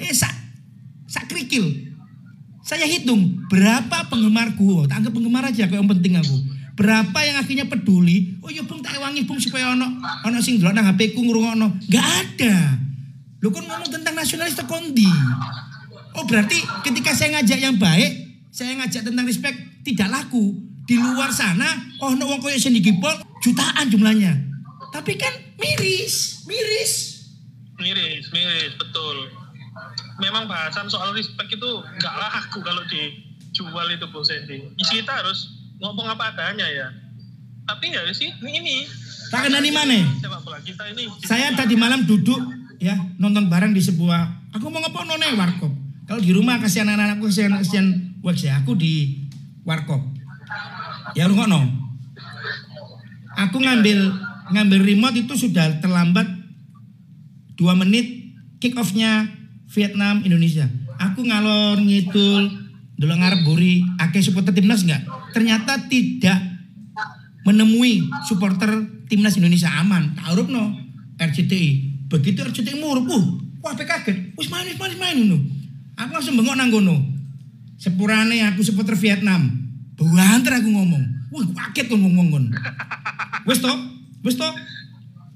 eh 0.04 0.12
sak, 0.12 0.36
sak 1.08 1.32
krikil. 1.32 1.64
Saya 2.68 2.84
hitung 2.84 3.48
berapa 3.48 4.12
penggemarku, 4.12 4.84
tak 4.92 5.00
anggap 5.00 5.16
penggemar 5.16 5.48
aja 5.48 5.64
kayak 5.64 5.80
yang 5.80 5.88
penting 5.88 6.20
aku. 6.20 6.36
Berapa 6.76 7.20
yang 7.24 7.40
akhirnya 7.40 7.66
peduli? 7.70 8.36
Oh 8.44 8.52
ya 8.52 8.68
bung 8.68 8.84
tak 8.84 9.00
wangi 9.00 9.24
bung 9.24 9.40
supaya 9.40 9.72
ono 9.72 9.88
ono 10.26 10.38
sing 10.44 10.60
dulu 10.60 10.76
nang 10.76 10.84
HP 10.84 11.16
ku 11.16 11.24
ngurungono. 11.24 11.80
Gak 11.88 12.04
ada. 12.04 12.82
Lu 13.40 13.54
kan 13.54 13.64
ngomong 13.64 13.88
tentang 13.88 14.16
nasionalis 14.18 14.60
tekondi. 14.60 15.08
Oh 16.20 16.26
berarti 16.28 16.60
ketika 16.84 17.14
saya 17.14 17.40
ngajak 17.40 17.60
yang 17.62 17.76
baik, 17.78 18.12
saya 18.50 18.74
ngajak 18.80 19.06
tentang 19.06 19.26
respect 19.28 19.73
tidak 19.86 20.10
laku. 20.10 20.58
Di 20.84 21.00
luar 21.00 21.32
sana, 21.32 21.96
oh 22.04 22.12
no 22.12 22.28
wong 22.28 22.44
koyo 22.44 22.60
seni 22.60 22.84
gipol 22.84 23.16
jutaan 23.40 23.88
jumlahnya. 23.88 24.36
Tapi 24.92 25.16
kan 25.16 25.32
miris, 25.56 26.44
miris. 26.44 26.94
Miris, 27.80 28.28
miris, 28.36 28.76
betul. 28.76 29.32
Memang 30.20 30.48
bahasan 30.48 30.92
soal 30.92 31.16
respect 31.16 31.56
itu 31.56 31.72
nggak 32.04 32.16
laku 32.20 32.60
kalau 32.60 32.84
dijual 32.92 33.88
itu 33.88 34.06
Bu 34.12 34.22
Sandy. 34.28 34.60
Isi 34.76 35.00
kita 35.00 35.24
harus 35.24 35.56
ngomong 35.80 36.12
apa 36.12 36.36
adanya 36.36 36.68
ya. 36.68 36.88
Tapi 37.64 37.96
ya 37.96 38.04
sih 38.12 38.28
ini. 38.44 38.84
Tak 39.32 39.48
kenal 39.48 39.64
mana? 39.72 40.04
Kita 40.68 40.84
ini. 40.92 41.08
Saya 41.24 41.56
tadi 41.56 41.80
malam 41.80 42.04
duduk 42.04 42.44
ya 42.84 43.00
nonton 43.16 43.48
bareng 43.48 43.72
di 43.72 43.80
sebuah 43.80 44.52
aku 44.52 44.68
mau 44.68 44.84
ngapa 44.84 45.08
none 45.08 45.40
warkop 45.40 45.72
kalau 46.04 46.20
di 46.20 46.36
rumah 46.36 46.60
kasih 46.60 46.84
anak-anakku 46.84 47.32
kasih 47.32 47.48
kasihan 47.48 47.88
wax 48.20 48.44
ya 48.44 48.60
aku 48.60 48.76
di 48.76 49.23
warkop. 49.68 50.02
Ya 51.18 51.28
lu 51.28 51.36
no 51.36 51.62
aku 53.34 53.58
ngambil 53.58 54.14
ngambil 54.54 54.80
remote 54.86 55.18
itu 55.18 55.34
sudah 55.36 55.82
terlambat 55.82 56.26
dua 57.58 57.74
menit 57.74 58.36
kick 58.62 58.78
offnya 58.78 59.28
Vietnam 59.74 60.22
Indonesia. 60.22 60.70
Aku 61.02 61.26
ngalor 61.26 61.82
ngidul 61.82 62.44
dulu 62.94 63.14
ngarep 63.18 63.42
guri 63.44 63.82
akeh 63.98 64.22
supporter 64.22 64.54
timnas 64.54 64.86
enggak 64.86 65.02
ternyata 65.34 65.82
tidak 65.90 66.38
menemui 67.44 68.06
supporter 68.30 68.70
timnas 69.10 69.36
Indonesia. 69.36 69.74
Aman 69.82 70.14
taruh 70.14 70.46
no 70.46 70.78
RCTI 71.18 71.94
Begitu 72.14 72.46
RCTI 72.46 72.78
murup, 72.78 73.10
uh, 73.10 73.26
wah 73.66 73.74
kaget. 73.74 74.38
Wis 74.38 74.46
main, 74.54 74.70
main, 74.78 74.94
main 75.02 75.18
ngono. 75.18 75.42
Aku 75.98 76.14
langsung 76.14 76.38
bengok 76.38 76.54
nang 76.54 76.70
ngono. 76.70 76.94
Sepurane 77.84 78.40
aku 78.48 78.64
supporter 78.64 78.96
Vietnam. 78.96 79.52
Banter 80.00 80.64
aku 80.64 80.72
ngomong. 80.72 81.04
Wah, 81.36 81.44
kaget 81.52 81.92
tuh 81.92 82.00
ngomong 82.00 82.32
ngono. 82.32 82.50
Wis 83.48 83.60
to? 83.60 83.74
Wis 84.24 84.40
to? 84.40 84.48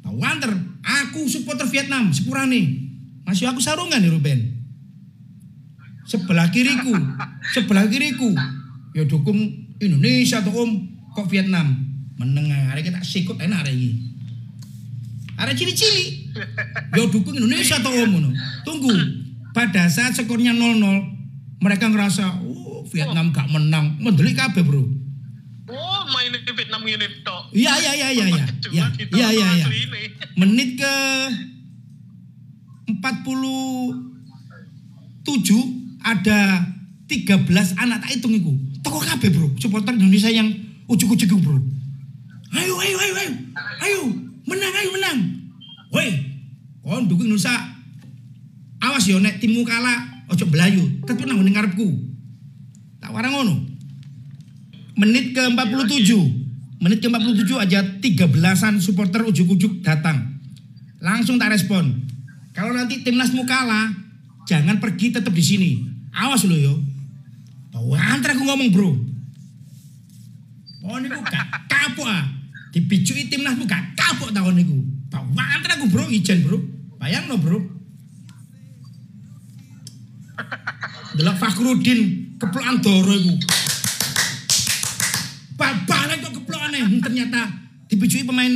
Banter. 0.08 0.56
Aku 1.04 1.28
supporter 1.28 1.68
Vietnam, 1.68 2.16
sepurane. 2.16 2.88
Masih 3.28 3.52
aku 3.52 3.60
sarungan 3.60 4.00
ya 4.00 4.08
Ruben. 4.08 4.40
Sebelah 6.08 6.48
kiriku, 6.48 6.96
sebelah 7.54 7.84
kiriku. 7.92 8.32
Ya 8.96 9.04
dukung 9.04 9.36
Indonesia 9.84 10.40
tuh 10.40 10.56
om. 10.56 10.72
Kok 11.12 11.28
Vietnam? 11.28 11.76
Menengah, 12.16 12.72
hari 12.72 12.88
kita 12.88 13.04
sikut 13.04 13.36
enak 13.44 13.68
hari 13.68 13.76
ini. 13.76 13.92
Ada 15.36 15.52
cili-cili. 15.52 16.32
Yo 16.98 17.12
dukung 17.12 17.36
Indonesia 17.36 17.84
atau 17.84 17.92
om 17.92 18.32
Tunggu. 18.64 18.96
Pada 19.52 19.90
saat 19.90 20.14
skornya 20.14 20.54
0-0, 20.54 21.17
mereka 21.58 21.90
ngerasa, 21.90 22.42
oh 22.44 22.86
Vietnam 22.90 23.34
gak 23.34 23.50
menang. 23.50 23.98
Mendelik 24.00 24.38
kabeh, 24.38 24.64
Bro. 24.64 24.84
Oh, 25.68 26.02
main 26.16 26.32
di 26.32 26.52
Vietnam 26.54 26.80
ini 26.88 27.08
tok. 27.28 27.52
Iya, 27.52 27.76
iya, 27.82 27.92
iya, 27.98 28.08
iya, 28.16 28.26
iya. 28.32 28.46
Iya, 28.72 28.86
iya, 29.12 29.28
iya, 29.36 29.68
iya. 29.68 29.68
Menit 30.40 30.80
ke 30.80 30.94
47 32.88 32.96
ada 36.08 36.40
13 37.08 37.76
anak 37.76 37.98
tak 38.06 38.12
hitung 38.16 38.32
itu. 38.32 38.56
Toko 38.80 39.04
kabeh, 39.04 39.28
Bro. 39.34 39.60
Supporter 39.60 39.92
Indonesia 39.98 40.32
yang 40.32 40.48
ujuk-ujuk, 40.88 41.36
Bro. 41.44 41.60
Ayo, 42.56 42.80
ayo, 42.80 42.96
ayo, 42.96 43.14
ayo. 43.20 43.34
Ayo, 43.84 44.02
menang 44.48 44.72
ayo 44.72 44.90
menang. 44.96 45.20
Woi, 45.92 46.10
kon 46.80 47.12
dukung 47.12 47.28
Indonesia. 47.28 47.76
Awas 48.80 49.04
yo 49.10 49.20
nek 49.20 49.44
timmu 49.44 49.68
kalah, 49.68 50.07
ojo 50.32 50.46
belayu. 50.48 50.84
Tetep 51.08 51.28
nang 51.28 51.44
ngarepku. 51.44 51.88
Tak 53.00 53.12
warang 53.12 53.34
ngono. 53.36 53.56
Menit 54.98 55.32
ke 55.32 55.44
47. 55.44 56.82
Menit 56.82 57.00
ke 57.02 57.08
47 57.10 57.58
aja 57.58 57.80
13-an 58.02 58.82
supporter 58.82 59.26
ujuk-ujuk 59.26 59.82
datang. 59.82 60.38
Langsung 61.02 61.38
tak 61.38 61.54
respon. 61.54 62.06
Kalau 62.58 62.74
nanti 62.74 63.06
timnasmu 63.06 63.46
kalah, 63.46 63.94
jangan 64.50 64.82
pergi 64.82 65.14
tetap 65.14 65.30
di 65.30 65.46
sini. 65.46 65.72
Awas 66.10 66.46
lo 66.50 66.58
yo. 66.58 66.74
Antar 67.98 68.34
aku 68.34 68.44
ngomong 68.50 68.70
bro. 68.74 68.90
Oh 70.88 70.98
ini 70.98 71.08
gak 71.14 71.70
kapok 71.70 72.10
ah. 72.10 72.26
Dibicui 72.74 73.30
timnasmu 73.30 73.70
gak 73.70 73.94
kapok 73.94 74.34
tahun 74.34 74.58
niku. 74.58 74.78
Banter 75.14 75.78
aku 75.78 75.86
bro 75.94 76.10
ijen 76.10 76.42
bro. 76.42 76.58
Bayang 76.98 77.30
no 77.30 77.38
bro. 77.38 77.77
Delok 81.18 81.38
Fakrudin 81.42 82.02
keplok 82.38 82.66
Andoro 82.66 83.14
iku. 83.18 83.36
ternyata 87.08 87.50
dibujui 87.88 88.28
pemain 88.28 88.52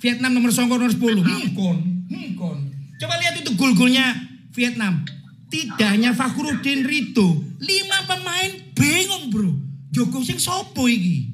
Vietnam 0.00 0.32
nomor 0.32 0.50
songkor 0.50 0.80
nomor 0.80 0.90
10. 0.90 1.20
Hmm, 1.20 1.52
kon, 1.52 1.78
hmm, 2.08 2.28
kon. 2.34 2.58
Coba 2.96 3.14
lihat 3.20 3.36
itu 3.36 3.52
gol-golnya 3.54 4.16
Vietnam. 4.56 5.04
Tidak 5.50 5.82
hanya 5.82 6.14
Fakhruddin 6.14 6.86
Rito, 6.86 7.42
lima 7.58 7.98
pemain 8.06 8.50
bingung 8.72 9.34
bro. 9.34 9.50
Joko 9.90 10.22
sing 10.22 10.38
sopo 10.38 10.86
iki? 10.86 11.26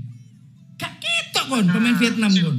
Gak 0.80 0.99
ketok 0.99 1.52
kon 1.52 1.66
pemain 1.68 1.95
Nah, 1.95 2.00
Vietnam 2.00 2.33
kon. 2.33 2.56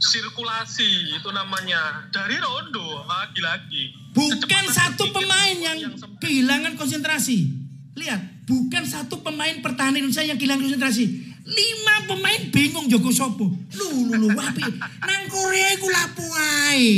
Sirkulasi 0.00 0.88
itu 1.12 1.28
namanya 1.28 2.08
dari 2.08 2.36
rondo 2.36 3.04
lagi-lagi 3.04 3.92
Bukan 4.10 4.64
satu 4.66 5.06
pemain 5.14 5.54
yang 5.54 5.94
sempit. 5.94 6.18
kehilangan 6.18 6.74
konsentrasi. 6.74 7.46
Lihat, 7.94 8.42
bukan 8.42 8.82
satu 8.82 9.22
pemain 9.22 9.54
pertahanan 9.62 10.02
Indonesia 10.02 10.26
yang 10.26 10.34
kehilangan 10.34 10.66
konsentrasi. 10.66 11.04
Lima 11.46 12.10
pemain 12.10 12.40
bingung 12.50 12.90
Joko 12.90 13.14
Sopo. 13.14 13.46
Lu 13.70 13.86
lu 14.10 14.18
lu 14.18 14.28
wapi. 14.34 14.66
Nang 15.00 15.24
Korea 15.30 15.78
iku 15.78 15.86
lapo 15.86 16.26
ae. 16.66 16.90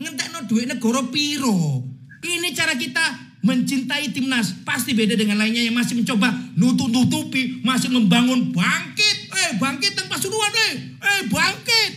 Ngentekno 0.00 0.48
duit 0.48 0.64
negara 0.64 1.04
piro. 1.12 1.84
Ini 2.18 2.48
cara 2.56 2.80
kita 2.80 3.04
mencintai 3.40 4.08
timnas. 4.08 4.56
Pasti 4.64 4.96
beda 4.96 5.20
dengan 5.20 5.36
lainnya 5.36 5.60
yang 5.60 5.76
masih 5.76 6.00
mencoba 6.00 6.32
nutup-nutupi, 6.56 7.60
masih 7.60 7.92
membangun 7.92 8.56
bangkit. 8.56 9.16
Eh, 9.28 9.50
bangkit 9.60 9.92
tanpa 9.92 10.16
suruhan 10.16 10.52
eh. 10.72 10.96
Eh, 10.96 11.20
bangkit. 11.28 11.90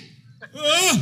Eh, 0.51 0.93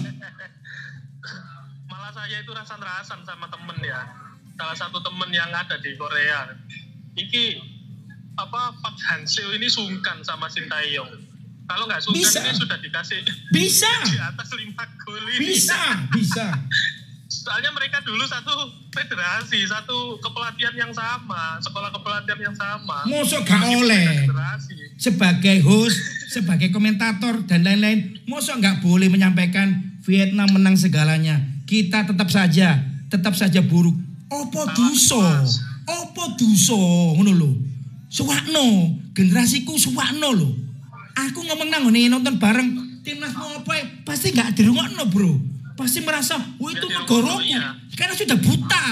malah 1.85 2.11
saya 2.13 2.37
itu 2.37 2.51
rasan-rasan 2.51 3.25
sama 3.25 3.49
temen 3.49 3.77
ya 3.81 4.05
salah 4.53 4.75
satu 4.77 4.99
temen 4.99 5.29
yang 5.29 5.49
ada 5.49 5.73
di 5.75 5.95
Korea 5.95 6.53
iki 7.15 7.57
apa 8.35 8.75
Pak 8.77 8.95
Hanseo 9.09 9.51
ini 9.51 9.65
sungkan 9.65 10.21
sama 10.21 10.45
Sintayong 10.47 11.09
kalau 11.65 11.85
nggak 11.85 12.01
sungkan 12.01 12.21
Bisa. 12.23 12.39
ini 12.41 12.53
sudah 12.55 12.77
dikasih 12.77 13.19
bisa. 13.49 13.89
di 14.09 14.17
atas 14.17 14.49
lima 14.53 14.83
gol 15.01 15.25
ini 15.33 15.49
Bisa, 15.49 15.81
bisa. 16.11 16.47
soalnya 17.25 17.71
mereka 17.71 18.01
dulu 18.01 18.21
satu 18.23 18.53
federasi 18.89 19.65
satu 19.65 20.17
kepelatihan 20.19 20.75
yang 20.75 20.91
sama 20.93 21.57
sekolah 21.59 21.89
kepelatihan 21.89 22.39
yang 22.41 22.55
sama 22.55 23.05
Mosok 23.05 23.43
gak 23.43 23.63
oleh. 23.65 24.25
federasi 24.25 24.78
sebagai 24.99 25.63
host, 25.63 25.95
sebagai 26.27 26.69
komentator 26.69 27.47
dan 27.47 27.63
lain-lain, 27.63 28.19
mosok 28.27 28.59
nggak 28.59 28.83
boleh 28.83 29.07
menyampaikan 29.07 29.95
Vietnam 30.03 30.51
menang 30.51 30.75
segalanya. 30.75 31.39
Kita 31.63 32.03
tetap 32.03 32.27
saja, 32.27 32.83
tetap 33.07 33.33
saja 33.33 33.63
buruk. 33.63 33.95
Opo 34.29 34.61
duso, 34.75 35.23
opo 35.87 36.23
duso, 36.35 36.77
ngono 37.15 37.31
lho. 37.31 37.51
Suwakno, 38.09 38.93
generasiku 39.15 39.79
suwakno 39.79 40.35
lho. 40.35 40.49
Aku 41.15 41.41
ngomong 41.45 41.69
nang 41.71 41.87
ngene 41.89 42.09
nonton 42.09 42.37
bareng 42.37 43.01
timnas 43.01 43.33
mau 43.33 43.49
apa 43.55 43.75
pasti 44.03 44.35
nggak 44.35 44.53
dirungokno 44.53 45.03
bro. 45.09 45.31
Pasti 45.73 46.03
merasa, 46.03 46.35
wah 46.35 46.69
itu 46.69 46.83
Ya, 46.83 47.07
dirungokno, 47.07 47.39
negaraku. 47.39 47.47
iya. 47.47 47.61
Karena 47.95 48.13
sudah 48.13 48.37
buta. 48.37 48.85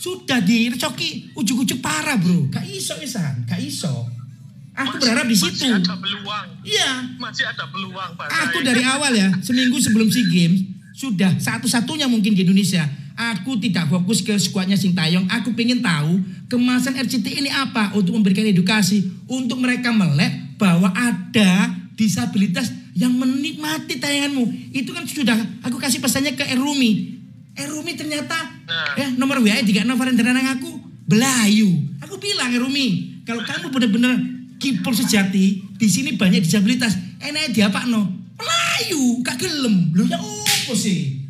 Sudah 0.00 0.40
direcoki 0.40 1.28
ujuk-ujuk 1.36 1.80
parah 1.84 2.16
bro. 2.16 2.48
Gak 2.48 2.64
iso 2.64 2.96
isan, 3.04 3.44
gak 3.44 3.60
iso. 3.60 4.08
Aku 4.80 4.96
Masih- 4.96 5.00
berharap 5.02 5.26
di 5.26 5.36
situ. 5.36 5.52
masih 5.52 5.76
ada 5.76 5.94
peluang 5.96 6.46
Iya. 6.64 6.90
masih 7.16 7.44
ada 7.44 7.64
peluang 7.68 8.10
Pak 8.16 8.26
Aku 8.48 8.58
Said. 8.60 8.66
dari 8.66 8.82
awal 8.82 9.12
ya, 9.12 9.28
seminggu 9.40 9.76
sebelum 9.76 10.08
SEA 10.08 10.24
Games 10.24 10.60
sudah 10.92 11.36
satu-satunya 11.36 12.08
mungkin 12.08 12.32
di 12.32 12.42
Indonesia. 12.42 12.84
Aku 13.12 13.60
tidak 13.60 13.84
fokus 13.86 14.24
ke 14.24 14.32
skuadnya 14.36 14.80
Sintayong. 14.80 15.28
Aku 15.28 15.52
pengen 15.52 15.84
tahu 15.84 16.20
kemasan 16.48 16.96
RCT 16.96 17.36
ini 17.36 17.52
apa 17.52 17.92
untuk 17.92 18.16
memberikan 18.16 18.44
edukasi 18.44 19.04
untuk 19.28 19.60
mereka 19.60 19.92
melek 19.92 20.56
bahwa 20.56 20.88
ada 20.90 21.68
disabilitas 21.92 22.72
yang 22.96 23.12
menikmati 23.12 24.00
tayanganmu. 24.00 24.72
Itu 24.72 24.96
kan 24.96 25.04
sudah 25.04 25.36
aku 25.60 25.76
kasih 25.76 26.00
pesannya 26.00 26.32
ke 26.32 26.48
Erumi. 26.48 27.20
Erumi 27.52 27.92
ternyata 27.92 28.36
Nah. 28.64 28.96
ya 28.96 29.06
nomor 29.14 29.44
WA 29.44 29.60
tiga 29.60 29.84
Novaren 29.84 30.16
dan 30.16 30.32
aku 30.40 30.80
belayu. 31.04 31.68
Aku 32.00 32.16
bilang 32.16 32.48
Erumi, 32.48 33.20
kalau 33.28 33.44
kamu 33.44 33.68
benar-benar 33.68 34.16
kipol 34.60 34.92
sejati, 34.92 35.64
di 35.80 35.88
sini 35.88 36.14
banyak 36.20 36.44
disabilitas. 36.44 36.94
Enak 37.18 37.56
diapa 37.56 37.88
no? 37.88 38.04
Melayu, 38.36 39.24
gak 39.24 39.40
gelem. 39.40 39.96
Lu 39.96 40.04
ya 40.04 40.20
opo 40.20 40.76
sih? 40.76 41.26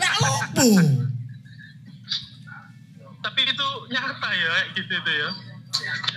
Ya 0.00 0.10
opo? 0.24 0.68
tapi 3.20 3.44
itu 3.44 3.68
nyata 3.92 4.30
ya 4.32 4.52
gitu 4.72 4.92
itu 4.96 5.12
ya 5.12 5.28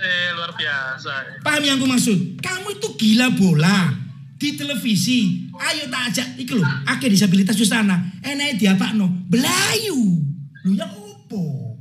eh 0.00 0.28
luar 0.36 0.52
biasa 0.56 1.40
Paham 1.40 1.62
yang 1.64 1.76
aku 1.80 1.86
maksud? 1.88 2.18
Kamu 2.40 2.68
itu 2.74 2.88
gila 3.00 3.32
bola 3.32 3.92
di 4.34 4.58
televisi. 4.58 5.48
Ayo 5.56 5.88
tak 5.88 6.10
ajak 6.10 6.28
iki 6.36 6.52
lho, 6.58 6.64
akeh 6.84 7.08
disabilitas 7.08 7.56
di 7.56 7.64
sana. 7.64 7.96
Enak 8.20 8.60
diapakno? 8.60 9.06
Belayu. 9.30 10.20
Lu 10.66 10.70
ya 10.74 10.84
opo? 10.90 11.78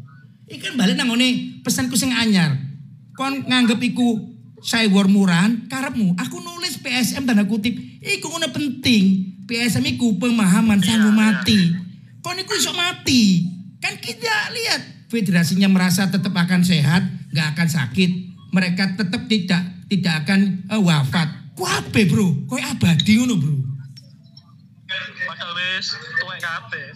Ikan 0.48 0.78
balik 0.78 0.96
nang 0.96 1.12
ngene 1.12 1.60
pesanku 1.66 1.98
sing 1.98 2.14
anyar. 2.14 2.56
Kon 3.18 3.44
nganggep 3.44 3.82
iku 3.84 4.33
cyber 4.64 5.12
murahan 5.12 5.68
karepmu. 5.68 6.16
Aku 6.16 6.40
nulis 6.40 6.80
PSM 6.80 7.28
tanda 7.28 7.44
kutip. 7.44 7.76
Iku 8.00 8.32
ngono 8.32 8.50
penting. 8.56 9.36
PSM 9.44 9.84
iku 10.00 10.16
pemahaman 10.18 10.80
sanggup 10.80 11.12
iya. 11.12 11.20
mati. 11.20 11.60
Kon 12.24 12.40
iku 12.40 12.56
iso 12.56 12.72
mati. 12.72 13.44
Kan 13.84 14.00
kita 14.00 14.56
lihat 14.56 15.12
federasinya 15.12 15.68
merasa 15.68 16.08
tetap 16.08 16.32
akan 16.32 16.64
sehat, 16.64 17.04
nggak 17.36 17.48
akan 17.60 17.68
sakit. 17.68 18.12
Mereka 18.56 18.96
tetap 18.96 19.28
tidak 19.28 19.62
tidak 19.92 20.24
akan 20.24 20.64
eh, 20.72 20.80
wafat. 20.80 21.28
Kuape 21.54 22.10
bro, 22.10 22.48
kowe 22.50 22.58
abadi 22.58 23.20
ngono 23.20 23.36
bro. 23.38 23.56
padahal 25.24 25.54
wis 25.58 25.98
tuwek 25.98 26.40
kabeh 26.42 26.88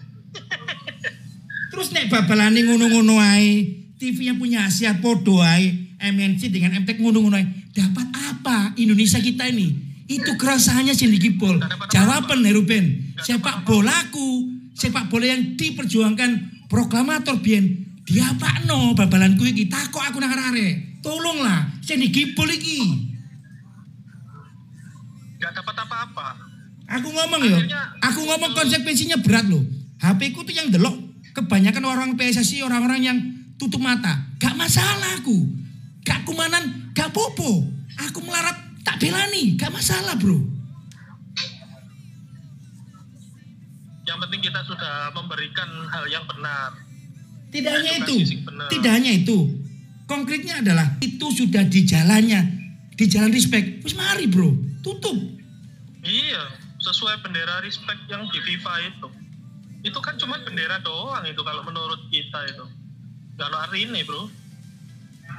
Terus 1.73 1.93
nek 1.93 2.10
babalane 2.10 2.65
ngono-ngono 2.65 3.21
ae, 3.21 3.69
TV 4.01 4.34
yang 4.34 4.41
punya 4.41 4.65
Asia 4.65 4.97
podo 4.97 5.45
ae, 5.45 5.87
MNC 5.98 6.54
dengan 6.54 6.78
MTek 6.82 7.02
ae. 7.02 7.44
Dapat 7.74 8.08
apa 8.14 8.58
Indonesia 8.78 9.18
kita 9.18 9.50
ini? 9.50 9.74
Itu 10.08 10.40
keresahannya 10.40 10.96
digipol. 10.96 11.60
Nggak 11.60 11.72
dapat 11.74 11.88
Jawaban. 11.92 12.40
Heruben, 12.48 12.86
Nggak 13.18 13.26
sepak 13.28 13.56
bolaku, 13.68 14.30
sepak 14.72 15.12
bola 15.12 15.26
yang 15.28 15.60
diperjuangkan 15.60 16.64
proklamator 16.72 17.42
Bien. 17.44 17.66
Diapakno 18.08 18.96
babalanku 18.96 19.44
iki? 19.44 19.68
Takok 19.68 20.00
aku 20.00 20.18
nang 20.24 20.32
arek. 20.32 21.04
Tolonglah, 21.04 21.84
sing 21.84 22.00
digipol 22.00 22.48
iki. 22.48 23.10
nggak 25.38 25.54
dapat 25.54 25.76
apa-apa 25.86 26.28
Aku 26.88 27.14
ngomong 27.14 27.42
ya, 27.46 27.60
aku 28.00 28.26
ngomong 28.26 28.56
konsekuensinya 28.56 29.20
berat 29.20 29.46
loh. 29.52 29.60
HP 30.00 30.32
ku 30.32 30.48
tuh 30.48 30.56
yang 30.56 30.72
delok 30.72 30.96
kebanyakan 31.36 31.84
orang 31.84 32.10
PSSI 32.16 32.64
orang-orang 32.64 33.02
yang 33.04 33.18
tutup 33.60 33.84
mata. 33.84 34.24
Gak 34.40 34.56
masalah 34.56 35.20
aku. 35.20 35.36
Gak 36.08 36.24
kumanan, 36.24 36.96
gak 36.96 37.12
popo. 37.12 37.67
Aku 38.00 38.24
melarat 38.24 38.56
tak 38.88 39.04
belani, 39.04 39.60
gak 39.60 39.76
masalah 39.76 40.15
bro. 40.15 40.56
yang 44.08 44.24
penting 44.24 44.39
kita 44.39 44.63
sudah 44.63 45.12
memberikan 45.12 45.67
hal 45.91 46.08
yang 46.08 46.24
benar 46.32 46.72
Tidak 47.52 47.67
hanya 47.76 47.91
itu, 48.08 48.15
bener. 48.39 48.67
tidak 48.72 48.91
hanya 48.96 49.12
itu. 49.20 49.38
Konkretnya 50.08 50.63
adalah 50.63 50.96
itu 51.04 51.28
sudah 51.28 51.67
di 51.67 51.84
jalannya, 51.84 52.39
di 52.96 53.06
jalan 53.12 53.36
respect. 53.36 53.84
Wis 53.84 54.00
mari 54.00 54.32
bro, 54.32 54.56
tutup. 54.80 55.15
iya 56.08 56.56
sesuai 56.80 57.20
bendera 57.20 57.60
respect 57.60 58.00
yang 58.08 58.24
di 58.32 58.39
FIFA 58.39 58.74
itu 58.88 59.08
itu 59.84 60.00
kan 60.00 60.15
cuma 60.15 60.39
bendera 60.39 60.80
doang 60.80 61.28
itu 61.28 61.41
kalau 61.43 61.60
menurut 61.67 62.00
kita 62.08 62.48
itu 62.48 62.63
nggak 63.36 63.48
ada 63.52 63.58
hari 63.67 63.91
ini 63.91 64.08
bro 64.08 64.32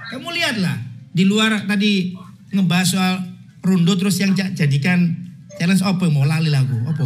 Kamu 0.08 0.28
lihatlah 0.28 0.76
di 1.10 1.22
luar 1.22 1.64
tadi 1.64 2.16
ngebahas 2.50 2.88
soal 2.88 3.14
rondo 3.60 3.92
terus 3.94 4.16
yang 4.16 4.32
ja- 4.32 4.48
jadikan 4.50 5.12
challenge 5.54 5.82
apa 5.82 6.08
mau 6.08 6.24
lali 6.24 6.48
lagu 6.48 6.72
apa? 6.82 7.04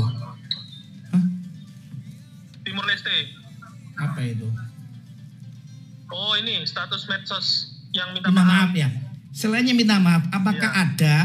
Hah? 1.10 1.24
Timur 2.62 2.84
Leste 2.84 3.10
Apa 3.94 4.20
itu? 4.22 4.46
oh 6.08 6.36
ini 6.36 6.60
status 6.62 7.08
medsos 7.08 7.46
yang 7.90 8.12
minta 8.12 8.28
Minta 8.28 8.38
maaf 8.38 8.68
maaf 8.68 8.72
ya. 8.74 8.88
Selainnya 9.30 9.72
minta 9.72 9.96
maaf, 9.96 10.28
apakah 10.28 10.70
Ya. 10.70 10.80
ada 10.86 11.16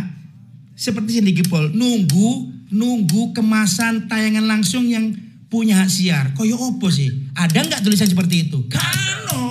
seperti 0.73 1.19
Cindy 1.19 1.33
Gipol 1.33 1.69
nunggu 1.71 2.29
nunggu 2.69 3.31
kemasan 3.31 4.07
tayangan 4.07 4.47
langsung 4.47 4.87
yang 4.87 5.11
punya 5.47 5.75
hak 5.77 5.89
siar? 5.89 6.25
Koyo 6.33 6.55
opo 6.57 6.87
sih? 6.87 7.11
Ada 7.33 7.63
nggak 7.63 7.81
tulisan 7.81 8.07
seperti 8.07 8.47
itu? 8.47 8.63
Kano 8.67 9.46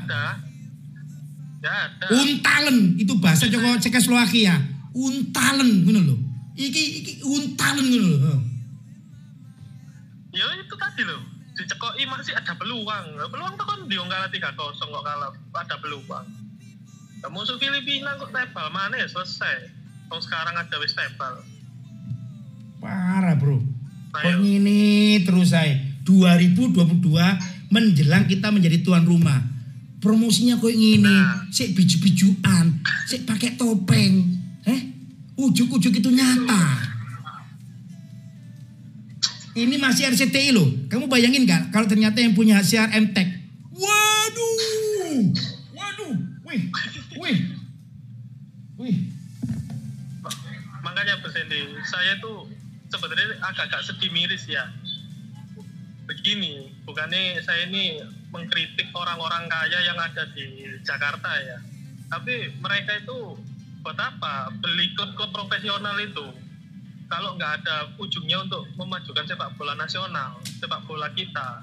ada 0.00 0.22
nggak 1.64 1.76
ada 1.88 2.06
Untalen 2.12 2.78
itu 3.00 3.12
bahasa 3.16 3.48
Joko 3.48 3.80
Cekoslowakia. 3.80 4.60
Untalen 4.92 5.88
ngono 5.88 6.00
lho. 6.04 6.16
Iki 6.54 6.82
iki 7.00 7.12
untalen 7.24 7.86
ngono 7.88 8.08
lho. 8.10 8.36
ya 10.34 10.50
itu 10.58 10.74
tadi 10.74 11.06
loh 11.06 11.22
dicekoi 11.54 12.02
masih 12.10 12.34
ada 12.34 12.58
peluang 12.58 13.14
peluang 13.30 13.54
tuh 13.54 13.62
kan 13.62 13.86
diunggah 13.86 14.26
tiga 14.34 14.50
kosong 14.58 14.90
kok 14.90 15.06
kalah 15.06 15.30
ada 15.54 15.78
peluang 15.78 16.26
Nah, 17.24 17.32
musuh 17.32 17.56
Filipina 17.56 18.20
kok 18.20 18.36
tebal 18.36 18.68
mana 18.68 19.00
ya 19.00 19.08
selesai. 19.08 19.72
Kalau 20.12 20.20
sekarang 20.20 20.60
ada 20.60 20.76
wis 20.76 20.92
tebal. 20.92 21.40
Parah 22.84 23.32
bro. 23.32 23.64
Kok 24.12 24.28
Ayo. 24.28 24.44
ini 24.44 25.24
terus 25.24 25.56
saya 25.56 25.72
2022 26.04 27.00
menjelang 27.72 28.28
kita 28.28 28.52
menjadi 28.52 28.84
tuan 28.84 29.08
rumah. 29.08 29.40
Promosinya 30.04 30.60
kok 30.60 30.68
ngini, 30.68 31.00
Nah. 31.00 31.48
sik 31.48 31.72
biju-bijuan, 31.72 32.76
sik 33.08 33.24
pakai 33.24 33.56
topeng. 33.56 34.36
Eh, 34.68 34.80
ujuk-ujuk 35.32 35.96
itu 35.96 36.12
nyata. 36.12 36.92
Ini 39.56 39.80
masih 39.80 40.12
RCTI 40.12 40.52
loh. 40.52 40.68
Kamu 40.92 41.08
bayangin 41.08 41.48
gak 41.48 41.72
kalau 41.72 41.88
ternyata 41.88 42.20
yang 42.20 42.36
punya 42.36 42.60
CRM 42.60 43.16
Tech? 43.16 43.32
Waduh, 43.72 45.32
waduh, 45.72 46.12
wih, 46.52 46.62
wih, 47.16 47.38
wih. 48.76 48.96
Makanya 50.84 51.16
Hendy, 51.16 51.80
saya 51.88 52.20
tuh 52.20 52.44
sebenarnya 52.92 53.40
agak-agak 53.40 53.80
sedih 53.88 54.12
miris 54.12 54.44
ya. 54.52 54.68
Begini, 56.04 56.68
bukannya 56.84 57.40
saya 57.40 57.72
ini 57.72 58.04
mengkritik 58.34 58.90
orang-orang 58.90 59.46
kaya 59.46 59.78
yang 59.86 59.94
ada 59.94 60.26
di 60.34 60.74
Jakarta 60.82 61.30
ya. 61.38 61.58
Tapi 62.10 62.58
mereka 62.58 62.98
itu 62.98 63.38
buat 63.86 63.94
apa? 63.94 64.50
Beli 64.58 64.90
klub-klub 64.98 65.30
profesional 65.30 65.94
itu. 66.02 66.26
Kalau 67.06 67.38
nggak 67.38 67.62
ada 67.62 67.94
ujungnya 67.94 68.42
untuk 68.42 68.66
memajukan 68.74 69.22
sepak 69.22 69.54
bola 69.54 69.78
nasional, 69.78 70.42
sepak 70.58 70.82
bola 70.90 71.06
kita. 71.14 71.62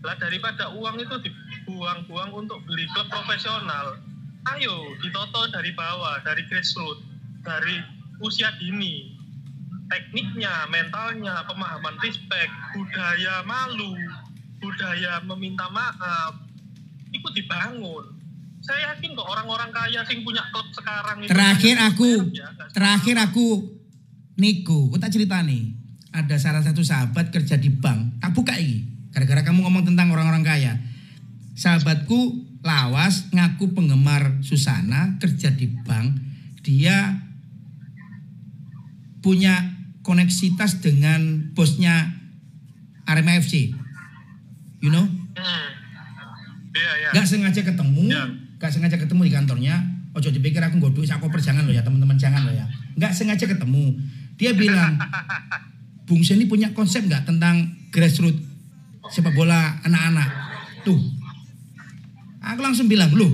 Lah 0.00 0.16
daripada 0.16 0.72
uang 0.72 0.96
itu 0.96 1.16
dibuang-buang 1.28 2.30
untuk 2.32 2.62
beli 2.64 2.88
klub 2.94 3.10
profesional, 3.10 3.98
ayo 4.56 4.96
ditoto 5.02 5.50
dari 5.50 5.74
bawah, 5.74 6.22
dari 6.22 6.46
grassroots, 6.46 7.04
dari 7.44 7.82
usia 8.22 8.48
dini. 8.56 9.18
Tekniknya, 9.88 10.68
mentalnya, 10.68 11.48
pemahaman 11.48 11.96
respect, 12.04 12.52
budaya 12.76 13.40
malu, 13.48 13.96
budaya 14.58 15.22
meminta 15.24 15.66
maaf, 15.70 16.38
itu 17.10 17.28
dibangun. 17.34 18.18
Saya 18.58 18.92
yakin 18.92 19.14
kok 19.14 19.24
orang-orang 19.24 19.70
kaya 19.70 20.02
sing 20.04 20.26
punya 20.26 20.42
klub 20.50 20.66
sekarang 20.74 21.22
itu 21.22 21.30
Terakhir 21.30 21.76
aku, 21.78 22.10
Ya, 22.34 22.50
terakhir 22.74 23.16
aku 23.16 23.46
Niko, 24.38 24.90
aku 24.90 24.96
tak 24.98 25.14
cerita 25.14 25.40
nih. 25.42 25.74
Ada 26.14 26.36
salah 26.38 26.62
satu 26.62 26.82
sahabat 26.82 27.30
kerja 27.30 27.58
di 27.58 27.70
bank, 27.70 28.22
tak 28.22 28.34
buka 28.34 28.54
ini. 28.58 28.86
Gara-gara 29.14 29.42
kamu 29.46 29.66
ngomong 29.66 29.84
tentang 29.86 30.10
orang-orang 30.14 30.46
kaya. 30.46 30.78
Sahabatku 31.58 32.46
lawas 32.62 33.30
ngaku 33.34 33.74
penggemar 33.74 34.42
Susana 34.46 35.18
kerja 35.18 35.50
di 35.54 35.66
bank. 35.82 36.18
Dia 36.62 37.18
punya 39.22 39.78
koneksitas 40.06 40.78
dengan 40.78 41.50
bosnya 41.52 42.14
Arema 43.08 43.36
FC. 43.40 43.74
You 44.78 44.90
know? 44.94 45.06
Hmm. 45.06 45.68
Iya, 46.70 46.92
iya. 47.02 47.08
Gak 47.10 47.26
sengaja 47.26 47.60
ketemu, 47.64 48.02
Ya. 48.06 48.24
gak 48.60 48.70
sengaja 48.70 48.96
ketemu 49.00 49.20
di 49.26 49.32
kantornya. 49.34 49.74
Ojo 50.14 50.28
dipikir 50.30 50.62
aku 50.62 50.78
nggak 50.78 50.94
duit, 50.94 51.10
aku 51.10 51.26
perjangan 51.34 51.66
loh 51.66 51.74
ya 51.74 51.82
teman-teman 51.82 52.14
jangan 52.14 52.46
loh 52.46 52.54
ya. 52.54 52.66
Gak 52.98 53.12
sengaja 53.14 53.46
ketemu. 53.46 53.98
Dia 54.38 54.54
bilang, 54.54 54.94
Bung 56.06 56.22
Sen 56.22 56.38
ini 56.40 56.46
punya 56.46 56.70
konsep 56.72 57.04
nggak 57.04 57.26
tentang 57.28 57.68
grassroots 57.90 58.40
sepak 59.10 59.34
bola 59.34 59.76
anak-anak? 59.84 60.30
Tuh, 60.86 60.96
aku 62.40 62.60
langsung 62.62 62.86
bilang, 62.88 63.10
loh, 63.12 63.28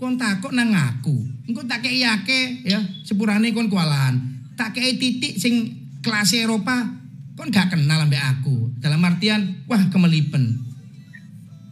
kon 0.00 0.16
takut 0.16 0.50
nang 0.50 0.72
aku. 0.72 1.14
Engko 1.46 1.62
tak 1.68 1.86
kei 1.86 2.02
yake 2.02 2.66
ya, 2.66 2.80
sepurane 3.06 3.54
kon 3.54 3.70
kualan. 3.70 4.18
Tak 4.58 4.74
kei 4.74 4.96
titik 4.98 5.36
sing 5.38 5.76
kelas 6.02 6.32
Eropa, 6.34 7.05
kon 7.36 7.52
gak 7.52 7.68
kenal 7.76 8.02
ambek 8.08 8.18
aku. 8.18 8.72
Dalam 8.80 9.04
artian, 9.04 9.62
wah 9.68 9.80
kemelipen. 9.92 10.56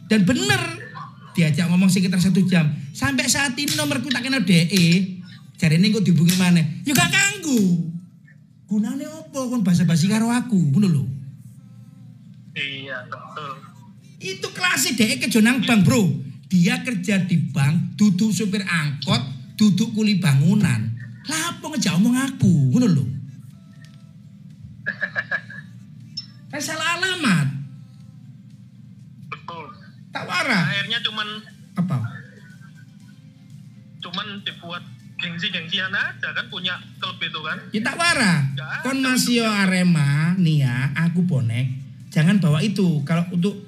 Dan 0.05 0.21
bener 0.23 0.61
diajak 1.33 1.67
ngomong 1.67 1.89
sekitar 1.89 2.21
satu 2.21 2.45
jam. 2.45 2.69
Sampai 2.93 3.25
saat 3.25 3.57
ini 3.57 3.73
nomorku 3.73 4.13
tak 4.13 4.23
kenal 4.23 4.45
DE. 4.45 5.17
Jadi 5.57 5.75
ini 5.81 5.89
kok 5.89 6.05
dihubungi 6.05 6.37
mana? 6.37 6.61
Ya 6.85 6.93
gak 6.93 7.09
kanggu. 7.09 7.91
Gunane 8.69 9.05
opo 9.09 9.49
kon 9.49 9.65
basa-basi 9.65 10.05
karo 10.05 10.29
aku, 10.29 10.57
ngono 10.57 10.87
lho. 10.87 11.03
Iya, 12.55 13.09
betul. 13.09 13.51
Itu 14.21 14.47
kelasnya 14.53 14.95
DE 14.95 15.15
ke 15.19 15.27
Jonang 15.27 15.65
Bang, 15.65 15.81
Bro. 15.81 16.23
Dia 16.45 16.85
kerja 16.85 17.25
di 17.25 17.41
bank, 17.51 17.97
duduk 17.97 18.29
supir 18.31 18.61
angkot, 18.63 19.21
duduk 19.57 19.97
kuli 19.97 20.21
bangunan. 20.21 20.93
Lah 21.25 21.57
apa 21.57 21.65
ngejak 21.73 21.97
omong 21.97 22.15
aku, 22.15 22.53
ngono 22.73 22.87
lho. 22.87 23.14
Kan 26.55 26.63
salah 26.63 26.95
alamat. 26.95 27.51
Betul. 29.27 29.67
Tak 30.15 30.23
warah. 30.23 30.63
Akhirnya 30.71 31.03
cuman 31.03 31.27
Apa? 31.75 31.99
cuman 33.99 34.39
dibuat 34.47 34.79
gengsi-gengsian 35.19 35.91
aja 35.91 36.31
kan 36.31 36.47
punya 36.47 36.79
klub 37.03 37.19
itu 37.19 37.39
kan. 37.43 37.59
Ya 37.75 37.83
tak 37.83 37.99
warah. 37.99 38.47
Ada. 38.55 38.87
Kon 38.87 39.03
masih 39.03 39.43
Arema, 39.43 40.39
nih 40.39 40.63
ya, 40.63 40.95
aku 40.95 41.27
bonek. 41.27 41.75
Jangan 42.07 42.39
bawa 42.39 42.63
itu 42.63 43.03
kalau 43.03 43.27
untuk 43.35 43.59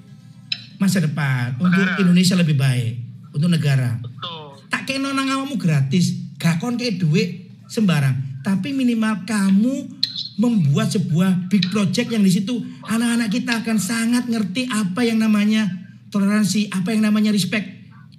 masa 0.80 1.04
depan, 1.04 1.60
untuk 1.60 1.84
Negara. 1.84 2.00
Indonesia 2.00 2.40
lebih 2.40 2.56
baik, 2.56 2.94
untuk 3.36 3.52
negara. 3.52 4.00
Betul. 4.00 4.64
Tak 4.72 4.88
kena 4.88 5.12
nang 5.12 5.28
awakmu 5.28 5.60
gratis, 5.60 6.16
gak 6.40 6.64
kon 6.64 6.80
kayak 6.80 7.04
duit 7.04 7.52
sembarang. 7.68 8.40
Tapi 8.48 8.72
minimal 8.72 9.28
kamu 9.28 9.97
membuat 10.38 10.94
sebuah 10.94 11.50
big 11.50 11.70
project 11.70 12.14
yang 12.14 12.24
di 12.24 12.32
situ 12.32 12.62
anak-anak 12.86 13.30
kita 13.30 13.62
akan 13.64 13.78
sangat 13.78 14.30
ngerti 14.30 14.70
apa 14.70 15.06
yang 15.06 15.22
namanya 15.22 15.68
toleransi, 16.10 16.72
apa 16.72 16.94
yang 16.96 17.06
namanya 17.06 17.34
respect 17.34 17.68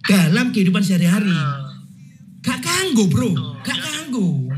dalam 0.05 0.55
kehidupan 0.55 0.83
sehari-hari. 0.85 1.31
Nah, 1.31 1.69
Gak 2.49 2.65
kanggo, 2.65 3.05
Bro. 3.11 3.31
Gak 3.67 3.77
kanggo. 3.77 4.49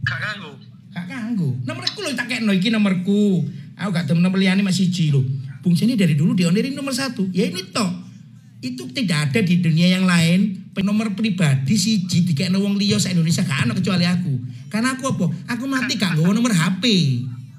gak 0.00 0.18
ganggu. 0.18 0.52
Gak 0.90 1.06
kanggo. 1.06 1.48
Nomorku 1.62 1.98
lho 2.02 2.10
tak 2.18 2.26
kekno 2.26 2.50
iki 2.50 2.72
nomorku. 2.72 3.46
Aku 3.78 3.90
gak 3.94 4.10
temen 4.10 4.24
nomor 4.24 4.40
liyane 4.40 4.64
masih 4.64 4.90
siji 4.90 5.14
lho. 5.14 5.22
Bung 5.60 5.76
Seni 5.76 5.94
dari 5.94 6.16
dulu 6.16 6.34
dionerin 6.34 6.72
nomor 6.74 6.96
satu. 6.96 7.28
Ya 7.30 7.46
ini 7.46 7.68
toh. 7.70 7.86
Itu 8.60 8.90
tidak 8.92 9.30
ada 9.30 9.40
di 9.44 9.60
dunia 9.60 9.92
yang 9.94 10.04
lain. 10.08 10.72
Nomor 10.80 11.12
pribadi 11.12 11.76
siji 11.76 12.24
dikekno 12.24 12.56
wong 12.56 12.80
liya 12.80 12.96
sak 12.96 13.12
Indonesia 13.12 13.44
gak 13.44 13.68
ana 13.68 13.72
kecuali 13.76 14.08
aku. 14.08 14.34
Karena 14.70 14.94
aku 14.94 15.04
apa? 15.10 15.26
Aku 15.50 15.66
mati 15.66 15.98
gak 15.98 16.14
nggawa 16.14 16.30
nomor 16.30 16.54
HP. 16.54 16.84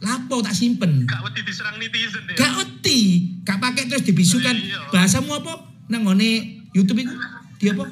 Lapo 0.02 0.40
tak 0.42 0.56
simpen. 0.56 1.06
Gak 1.06 1.22
wedi 1.28 1.44
diserang 1.44 1.76
netizen 1.78 2.24
deh. 2.26 2.34
Gak 2.40 2.52
uti. 2.58 3.00
Gak 3.44 3.60
pakai 3.60 3.86
terus 3.86 4.08
dibisukan. 4.08 4.56
Iya. 4.56 4.90
Bahasamu 4.90 5.30
apa? 5.36 5.54
Nang 5.92 6.08
ngone 6.08 6.64
YouTube 6.72 7.04
itu. 7.04 7.14
Dia 7.60 7.76
apa? 7.76 7.86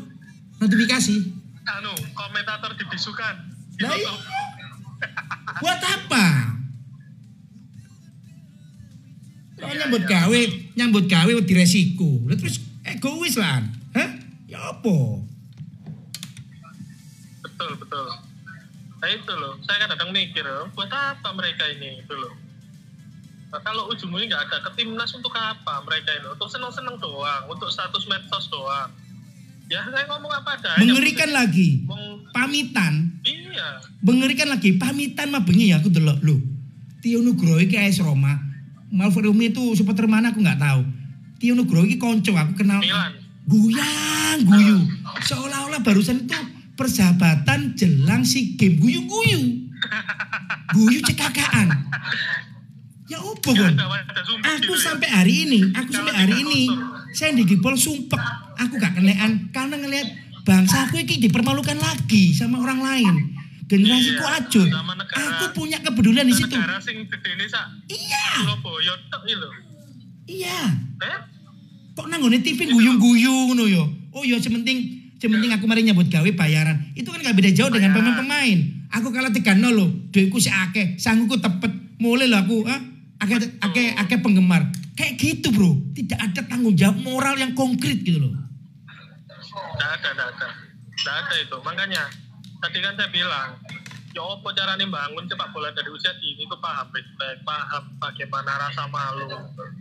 Notifikasi. 0.58 1.16
Anu, 1.70 1.94
komentator 2.16 2.74
dibisukan. 2.74 3.36
Di 3.78 3.84
Lah 3.86 3.94
iya. 3.94 4.14
Buat 5.62 5.82
apa? 5.84 6.26
Kau 9.60 9.68
Iya, 9.68 9.76
nyambut 9.86 10.04
iya. 10.08 10.10
gawe, 10.16 10.42
nyambut 10.80 11.06
gawe 11.06 11.32
di 11.44 11.54
resiko. 11.54 12.24
Terus 12.32 12.64
egois 12.88 13.36
lah. 13.36 13.60
Hah? 13.92 14.10
Ya 14.48 14.72
apa? 14.72 14.96
Betul, 17.44 17.72
betul. 17.76 18.29
Nah 19.00 19.10
itu 19.12 19.32
loh, 19.32 19.56
saya 19.64 19.88
kadang 19.88 20.12
mikir, 20.12 20.44
buat 20.76 20.92
apa 20.92 21.30
mereka 21.32 21.64
ini 21.72 22.04
itu 22.04 22.14
loh. 22.16 22.36
Nah, 23.50 23.60
kalau 23.66 23.90
ujungnya 23.90 24.30
nggak 24.30 24.44
ada 24.46 24.58
ke 24.62 24.70
timnas 24.78 25.10
untuk 25.16 25.34
apa 25.34 25.82
mereka 25.88 26.14
ini? 26.14 26.28
Untuk 26.30 26.52
seneng-seneng 26.52 27.02
doang, 27.02 27.50
untuk 27.50 27.72
status 27.74 28.06
medsos 28.06 28.46
doang. 28.54 28.92
Ya 29.70 29.82
saya 29.90 30.06
ngomong 30.06 30.30
apa 30.34 30.58
adanya. 30.58 30.86
Mengerikan 30.86 31.30
lagi. 31.34 31.82
Ngomong, 31.86 32.30
Pamitan, 32.30 33.10
iya, 33.26 33.82
mengerikan 34.06 34.54
lagi. 34.54 34.78
Pamitan 34.78 35.34
mah 35.34 35.42
bengi 35.42 35.74
ya 35.74 35.82
aku 35.82 35.90
delok 35.90 36.22
lho. 36.22 36.38
Tio 37.02 37.26
Nugroho 37.26 37.58
iki 37.58 37.74
AS 37.74 37.98
Roma. 38.06 38.38
Malverumi 38.94 39.50
itu 39.50 39.74
supporter 39.74 40.06
mana 40.06 40.30
aku 40.30 40.42
nggak 40.42 40.62
tahu. 40.62 40.82
Tio 41.42 41.58
Nugroho 41.58 41.90
iki 41.90 41.98
konco 41.98 42.38
aku 42.38 42.54
kenal. 42.54 42.86
Milan. 42.86 43.18
Guyang, 43.50 44.46
guyu. 44.46 44.78
Seolah-olah 45.26 45.82
barusan 45.82 46.22
itu 46.22 46.38
persahabatan 46.80 47.76
jelang 47.76 48.24
si 48.24 48.56
game 48.56 48.80
guyu-guyu. 48.80 49.68
Guyu 50.72 51.04
cekakaan. 51.04 51.68
Ya 53.12 53.20
opo 53.20 53.52
kon? 53.52 53.76
sumpah 54.24 54.48
Aku 54.56 54.72
gitu 54.72 54.74
ya. 54.78 54.86
sampai 54.88 55.10
hari 55.12 55.34
ini, 55.44 55.60
aku 55.76 55.90
sampai 55.92 56.14
hari 56.16 56.36
ini, 56.40 56.72
saya 57.12 57.36
di 57.36 57.44
Gipol 57.44 57.76
sumpek. 57.76 58.22
Aku 58.56 58.80
gak 58.80 58.96
kenean 58.96 59.52
karena 59.52 59.76
ngelihat 59.76 60.08
bangsa 60.48 60.88
aku 60.88 61.04
ini 61.04 61.20
dipermalukan 61.20 61.76
lagi 61.76 62.32
sama 62.32 62.64
orang 62.64 62.80
lain. 62.80 63.16
Generasiku 63.70 64.26
Iya, 64.26 64.66
sama 64.74 64.94
negara. 64.98 65.22
Aku 65.38 65.46
punya 65.54 65.78
kepedulian 65.78 66.26
di 66.26 66.34
situ. 66.34 66.58
Iya, 67.86 68.26
iya. 70.26 70.62
Eh? 71.06 71.18
Kok 71.94 72.08
nanggone 72.10 72.42
TV 72.42 72.66
guyung-guyung 72.66 73.54
ngono 73.54 73.66
yo. 73.70 73.84
Oh 74.10 74.26
ya 74.26 74.42
sementing 74.42 74.99
Yang 75.20 75.32
penting 75.36 75.52
aku 75.52 75.66
mari 75.68 75.84
nyambut 75.84 76.08
gawe 76.08 76.30
bayaran. 76.32 76.96
Itu 76.96 77.12
kan 77.12 77.20
gak 77.20 77.36
beda 77.36 77.52
jauh 77.52 77.68
dengan 77.68 77.92
pemain-pemain. 77.92 78.60
Aku 78.96 79.12
kalah 79.12 79.30
3-0 79.36 79.60
loh. 79.76 79.92
Duitku 80.16 80.40
si 80.40 80.48
akeh, 80.48 80.96
sanggupku 80.96 81.44
tepet. 81.44 82.00
Mulai 82.00 82.32
loh 82.32 82.40
aku, 82.40 82.58
ah. 82.64 82.80
Akeh, 83.20 83.36
akeh, 83.60 84.00
akeh 84.00 84.18
penggemar. 84.24 84.72
Kayak 84.96 85.20
gitu 85.20 85.52
bro. 85.52 85.76
Tidak 85.92 86.16
ada 86.16 86.40
tanggung 86.48 86.72
jawab 86.80 87.04
moral 87.04 87.36
yang 87.36 87.52
konkret 87.52 88.00
gitu 88.00 88.24
loh. 88.24 88.32
Nggak 89.76 89.92
ada, 90.00 90.10
nggak 90.16 90.30
ada. 90.40 90.48
Nggak 91.04 91.16
ada 91.20 91.36
itu. 91.36 91.56
Makanya, 91.68 92.04
tadi 92.64 92.78
kan 92.80 92.96
saya 92.96 93.10
bilang, 93.12 93.60
ya 94.16 94.24
apa 94.24 94.50
caranya 94.56 94.86
bangun 94.88 95.24
sepak 95.28 95.52
bola 95.54 95.70
dari 95.76 95.90
usia 95.92 96.16
dini 96.18 96.48
itu 96.48 96.56
paham 96.64 96.88
respect, 96.96 97.44
paham 97.44 97.84
bagaimana 98.00 98.52
rasa 98.56 98.88
malu. 98.88 99.28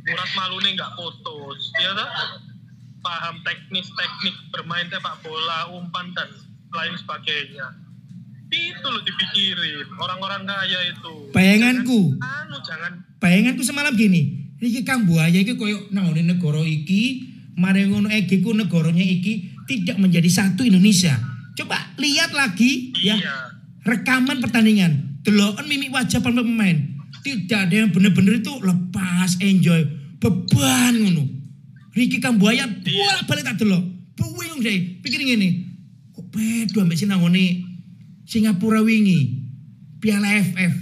Urat 0.03 0.31
malu 0.35 0.57
nih 0.67 0.75
nggak 0.75 0.93
putus, 0.99 1.73
ya 1.79 1.95
tak? 1.95 2.11
Paham 2.99 3.41
teknis-teknik 3.47 4.35
bermain 4.51 4.91
sepak 4.91 5.23
bola, 5.23 5.71
umpan 5.71 6.11
dan 6.13 6.29
lain 6.75 6.95
sebagainya. 6.99 7.67
Itu 8.49 8.87
loh 8.89 9.05
dipikirin 9.05 9.87
orang-orang 10.01 10.49
kaya 10.49 10.81
itu. 10.89 11.15
Bayanganku, 11.37 12.17
Jangan- 12.17 12.49
anu 12.49 12.57
jangan 12.65 12.93
bayanganku 13.21 13.63
semalam 13.63 13.93
gini. 13.93 14.49
Iki 14.59 14.83
Kambuaya 14.83 15.39
iki 15.39 15.55
koyo 15.55 15.87
nangone 15.95 16.27
negara 16.27 16.59
iki, 16.65 17.29
mari 17.55 17.87
ngono 17.87 18.11
iki 18.11 18.43
ku 18.43 18.51
negaranya 18.57 19.05
iki 19.05 19.55
tidak 19.71 20.01
menjadi 20.03 20.27
satu 20.27 20.67
Indonesia. 20.67 21.15
Coba 21.55 21.79
lihat 22.01 22.35
lagi 22.35 22.91
ya 22.99 23.15
iya. 23.15 23.35
rekaman 23.87 24.43
pertandingan. 24.43 25.23
Deloken 25.23 25.69
mimik 25.69 25.95
wajah 25.95 26.19
pemain. 26.25 26.79
Tidak 27.23 27.69
ada 27.69 27.75
yang 27.85 27.93
bener-bener 27.93 28.41
itu 28.41 28.57
lepas, 28.63 29.37
enjoy, 29.43 29.85
beban 30.17 30.95
ngono. 30.97 31.38
Ricky 31.99 32.23
Kambuaya 32.23 32.71
bolak 32.71 33.27
balik 33.27 33.43
tak 33.43 33.59
delok. 33.59 33.83
Bingung 34.15 34.63
saya, 34.63 34.79
pikir 35.03 35.19
ngene. 35.19 35.67
Kok 36.15 36.31
beda 36.31 36.87
ambek 36.87 36.99
sinangone 36.99 37.67
Singapura 38.23 38.87
wingi. 38.87 39.43
Piala 39.99 40.39
FF. 40.39 40.75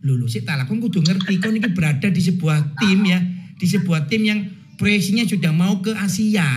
Lho 0.00 0.16
lho 0.16 0.26
tak 0.30 0.64
kon 0.64 0.80
kudu 0.80 1.04
ngerti 1.04 1.36
kon 1.36 1.60
iki 1.60 1.68
berada 1.76 2.08
di 2.08 2.22
sebuah 2.24 2.80
tim 2.80 3.04
ya, 3.04 3.20
di 3.60 3.66
sebuah 3.68 4.08
tim 4.08 4.24
yang 4.24 4.40
proyeksinya 4.80 5.28
sudah 5.28 5.52
mau 5.52 5.84
ke 5.84 5.92
Asia. 5.92 6.48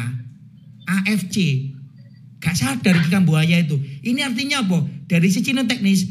AFC. 0.87 1.67
Gak 2.39 2.55
sadar 2.57 2.95
Ricky 2.95 3.11
Kambuaya 3.11 3.59
itu. 3.59 3.75
Ini 4.01 4.23
artinya 4.25 4.63
apa? 4.65 4.87
Dari 5.05 5.27
sisi 5.29 5.51
teknis, 5.51 6.09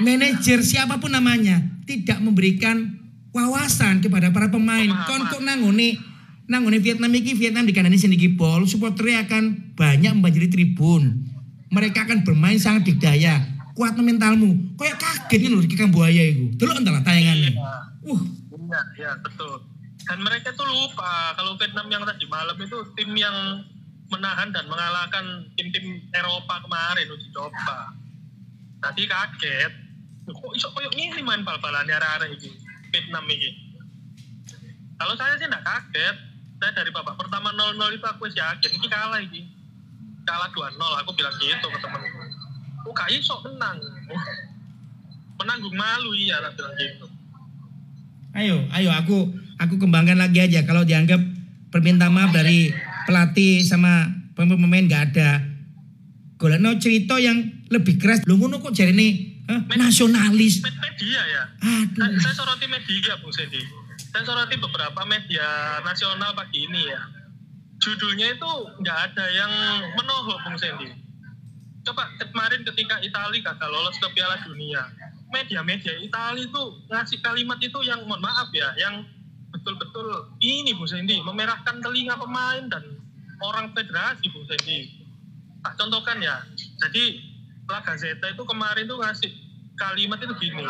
manajer 0.00 0.64
siapa 0.64 0.98
pun 0.98 1.12
namanya 1.12 1.60
tidak 1.84 2.18
memberikan 2.18 2.98
wawasan 3.36 4.00
kepada 4.00 4.32
para 4.32 4.48
pemain. 4.48 4.88
Kon 5.06 5.28
kok 5.28 5.44
nangone 5.44 6.11
nangone 6.46 6.78
Vietnam 6.82 7.12
iki 7.14 7.34
Vietnam 7.38 7.64
di 7.66 7.74
kanan 7.74 7.94
sendiri 7.94 8.32
bol, 8.34 8.66
supporternya 8.66 9.26
akan 9.28 9.74
banyak 9.76 10.12
membanjiri 10.18 10.48
tribun. 10.50 11.28
Mereka 11.72 12.04
akan 12.04 12.22
bermain 12.26 12.60
sangat 12.60 12.92
dikdaya. 12.92 13.40
Kuat 13.72 13.96
mentalmu. 13.96 14.76
Kayak 14.76 15.00
kaget 15.00 15.40
nih 15.40 15.48
loh 15.48 15.60
Ricky 15.64 15.76
Kambuaya 15.80 16.22
itu. 16.28 16.52
Delok 16.60 16.84
entahlah 16.84 17.00
tayangannya. 17.00 17.56
Uh, 18.04 18.20
Iya, 18.72 18.80
iya 18.96 19.12
betul. 19.20 19.60
Dan 20.08 20.18
mereka 20.24 20.48
tuh 20.56 20.64
lupa 20.64 21.36
kalau 21.36 21.60
Vietnam 21.60 21.92
yang 21.92 22.02
tadi 22.08 22.24
malam 22.24 22.56
itu 22.56 22.80
tim 22.96 23.12
yang 23.12 23.60
menahan 24.08 24.48
dan 24.48 24.64
mengalahkan 24.64 25.44
tim-tim 25.60 26.00
Eropa 26.16 26.64
kemarin 26.64 27.04
uji 27.12 27.28
coba. 27.36 27.92
Tadi 28.80 29.04
kaget. 29.04 29.72
Kok 30.24 30.52
iso 30.56 30.72
koyo 30.72 30.88
ngene 30.96 31.20
main 31.20 31.44
bal-balan 31.44 31.84
arek-arek 31.84 32.32
iki 32.40 32.50
Vietnam 32.96 33.28
iki. 33.28 33.50
Kalau 34.96 35.14
saya 35.20 35.36
sih 35.36 35.46
enggak 35.46 35.68
kaget. 35.68 36.16
Saya 36.62 36.78
dari 36.78 36.94
babak 36.94 37.18
pertama 37.18 37.50
0-0 37.50 37.74
itu 37.90 38.06
aku 38.06 38.30
wis 38.30 38.38
yakin 38.38 38.70
iki 38.70 38.86
kalah 38.86 39.18
iki. 39.18 39.42
Kalah 40.22 40.46
2-0 40.54 40.78
aku 40.78 41.10
bilang 41.18 41.34
gitu 41.42 41.66
ke 41.66 41.78
temenku. 41.82 42.22
Oh, 42.86 42.94
gak 42.94 43.10
iso 43.10 43.34
menang. 43.42 43.82
Menanggung 45.42 45.74
malu 45.74 46.14
iya 46.14 46.38
tak 46.38 46.54
bilang 46.54 46.74
gitu. 46.78 47.06
ayo, 48.32 48.62
ayo 48.78 48.94
aku 48.94 49.28
aku 49.58 49.74
kembangkan 49.76 50.16
lagi 50.16 50.38
aja 50.38 50.62
kalau 50.62 50.86
dianggap 50.86 51.18
permintaan 51.74 52.14
maaf 52.14 52.30
dari 52.30 52.70
pelatih 53.10 53.66
sama 53.66 54.06
pemain-pemain 54.38 54.86
nggak 54.86 55.04
ada. 55.12 55.42
Golekno 56.38 56.78
cerita 56.78 57.18
yang 57.18 57.42
lebih 57.74 57.98
keras. 57.98 58.22
Lu 58.22 58.38
ngono 58.38 58.62
kok 58.62 58.70
jadi 58.70 58.94
nih 58.94 59.42
nasionalis. 59.74 60.62
Med- 60.62 60.78
media 60.78 61.20
ya. 61.26 61.42
Aduh. 61.58 62.06
Saya, 62.06 62.22
saya 62.22 62.34
soroti 62.38 62.70
media 62.70 63.18
Bung 63.18 63.34
Sendi. 63.34 63.81
Saya 64.12 64.28
soroti 64.28 64.60
beberapa 64.60 65.00
media 65.08 65.80
nasional 65.80 66.36
pagi 66.36 66.68
ini 66.68 66.84
ya. 66.84 67.00
Judulnya 67.80 68.36
itu 68.36 68.50
nggak 68.84 68.98
ada 69.10 69.24
yang 69.32 69.52
menohok 69.96 70.38
Bung 70.44 70.60
Sendi. 70.60 70.92
Coba 71.82 72.06
kemarin 72.20 72.62
ketika 72.62 73.00
Italia 73.00 73.40
gagal 73.42 73.70
lolos 73.72 73.96
ke 73.98 74.06
Piala 74.14 74.38
Dunia, 74.44 74.84
media-media 75.32 75.96
Italia 75.98 76.44
itu 76.44 76.62
ngasih 76.92 77.18
kalimat 77.24 77.58
itu 77.58 77.74
yang 77.82 78.04
mohon 78.06 78.22
maaf 78.22 78.52
ya, 78.54 78.70
yang 78.78 79.02
betul-betul 79.50 80.28
ini 80.44 80.76
Bung 80.76 80.86
Sendi 80.86 81.18
memerahkan 81.24 81.80
telinga 81.80 82.14
pemain 82.20 82.68
dan 82.68 82.84
orang 83.40 83.72
federasi 83.72 84.28
Bung 84.28 84.44
Sendi. 84.44 84.92
Tak 85.64 85.80
contohkan 85.80 86.20
ya. 86.20 86.44
Jadi 86.84 87.32
La 87.64 87.80
Gazzetta 87.80 88.28
itu 88.28 88.44
kemarin 88.44 88.84
tuh 88.84 89.00
ngasih 89.00 89.32
kalimat 89.76 90.18
itu 90.20 90.34
gini. 90.38 90.64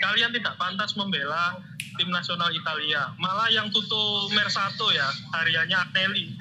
Kalian 0.00 0.30
tidak 0.34 0.54
pantas 0.60 0.94
membela 0.96 1.58
tim 1.96 2.08
nasional 2.08 2.48
Italia. 2.52 3.12
Malah 3.20 3.48
yang 3.52 3.68
tutup 3.72 4.32
Mersato 4.32 4.88
ya, 4.92 5.08
hariannya 5.36 5.76
Agnelli, 5.76 6.32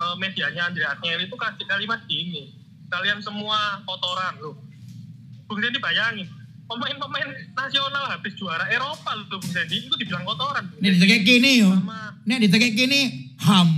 eh, 0.00 0.16
medianya 0.20 0.68
Andrea 0.68 0.96
Agnelli 0.96 1.28
itu 1.28 1.36
kasih 1.36 1.66
kalimat 1.68 2.00
gini. 2.08 2.52
Kalian 2.90 3.22
semua 3.22 3.80
kotoran 3.86 4.34
loh. 4.42 4.58
Bung 5.46 5.58
Dendi 5.58 5.82
bayangin, 5.82 6.26
pemain-pemain 6.66 7.26
nasional 7.54 8.06
habis 8.06 8.34
juara 8.38 8.66
Eropa 8.70 9.14
loh 9.18 9.26
Bung 9.30 9.50
Dendi 9.50 9.86
itu 9.86 9.94
dibilang 9.98 10.26
kotoran. 10.26 10.66
Dendi. 10.78 10.98
ditekek 10.98 11.22
kene 11.26 11.50
yo. 11.58 11.70
Nek 12.26 12.38
ditekek 12.46 12.72
kene 12.74 13.00
ham. 13.46 13.68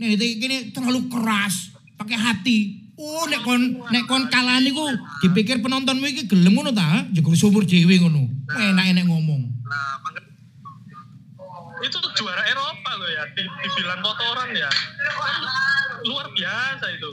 Nek 0.00 0.08
ditekek 0.16 0.38
kene 0.40 0.56
terlalu 0.72 1.06
keras, 1.08 1.72
pakai 1.96 2.18
hati. 2.18 2.83
Oh, 2.94 3.26
nek 3.26 3.42
kon 3.42 3.82
nek 3.90 4.06
kon 4.06 4.30
kalah 4.30 4.62
niku 4.62 4.86
dipikir 5.18 5.58
penontonmu 5.58 6.06
iki 6.06 6.30
gelem 6.30 6.54
ngono 6.54 6.70
ta? 6.70 7.02
Jegur 7.10 7.34
sumur 7.34 7.66
dhewe 7.66 7.98
ngono. 7.98 8.30
Enak-enak 8.46 9.10
ngomong. 9.10 9.42
Nah, 9.66 9.98
itu 11.82 11.96
tuh 11.98 12.12
juara 12.14 12.46
Eropa 12.46 12.90
loh 12.96 13.10
ya, 13.10 13.26
di- 13.34 13.50
dibilang 13.66 13.98
kotoran 13.98 14.54
ya. 14.54 14.70
Luar 16.06 16.30
biasa 16.30 16.86
itu. 16.94 17.10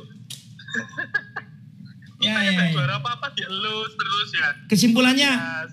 Ya, 2.21 2.45
ya, 2.45 2.53
ya, 2.53 2.61
ya. 2.69 2.77
juara 2.77 3.01
apa-apa 3.01 3.33
dielus 3.33 3.91
terus 3.97 4.29
ya. 4.37 4.47
Kesimpulannya 4.69 5.31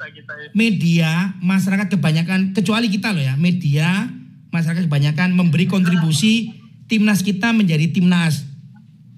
itu. 0.08 0.24
media, 0.56 1.36
masyarakat 1.44 1.92
kebanyakan 1.92 2.56
kecuali 2.56 2.88
kita 2.88 3.12
loh 3.12 3.20
ya, 3.20 3.36
media, 3.36 4.08
masyarakat 4.48 4.88
kebanyakan 4.88 5.36
memberi 5.36 5.68
kontribusi 5.68 6.56
timnas 6.88 7.20
kita 7.20 7.52
menjadi 7.52 7.92
timnas. 7.92 8.47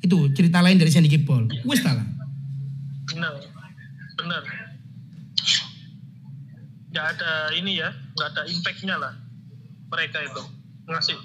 Itu 0.00 0.32
cerita 0.32 0.64
lain 0.64 0.80
dari 0.80 0.88
Sandy 0.88 1.12
Kipol. 1.12 1.48
Wis 1.68 1.84
lah. 1.84 2.00
Bener, 3.12 3.32
bener. 4.16 4.42
Gak 6.90 7.06
ada 7.16 7.54
ini 7.54 7.78
ya, 7.78 7.94
gak 8.18 8.28
ada 8.34 8.42
impactnya 8.50 8.96
lah 8.98 9.14
mereka 9.90 10.18
itu 10.22 10.42
ngasih 10.86 11.18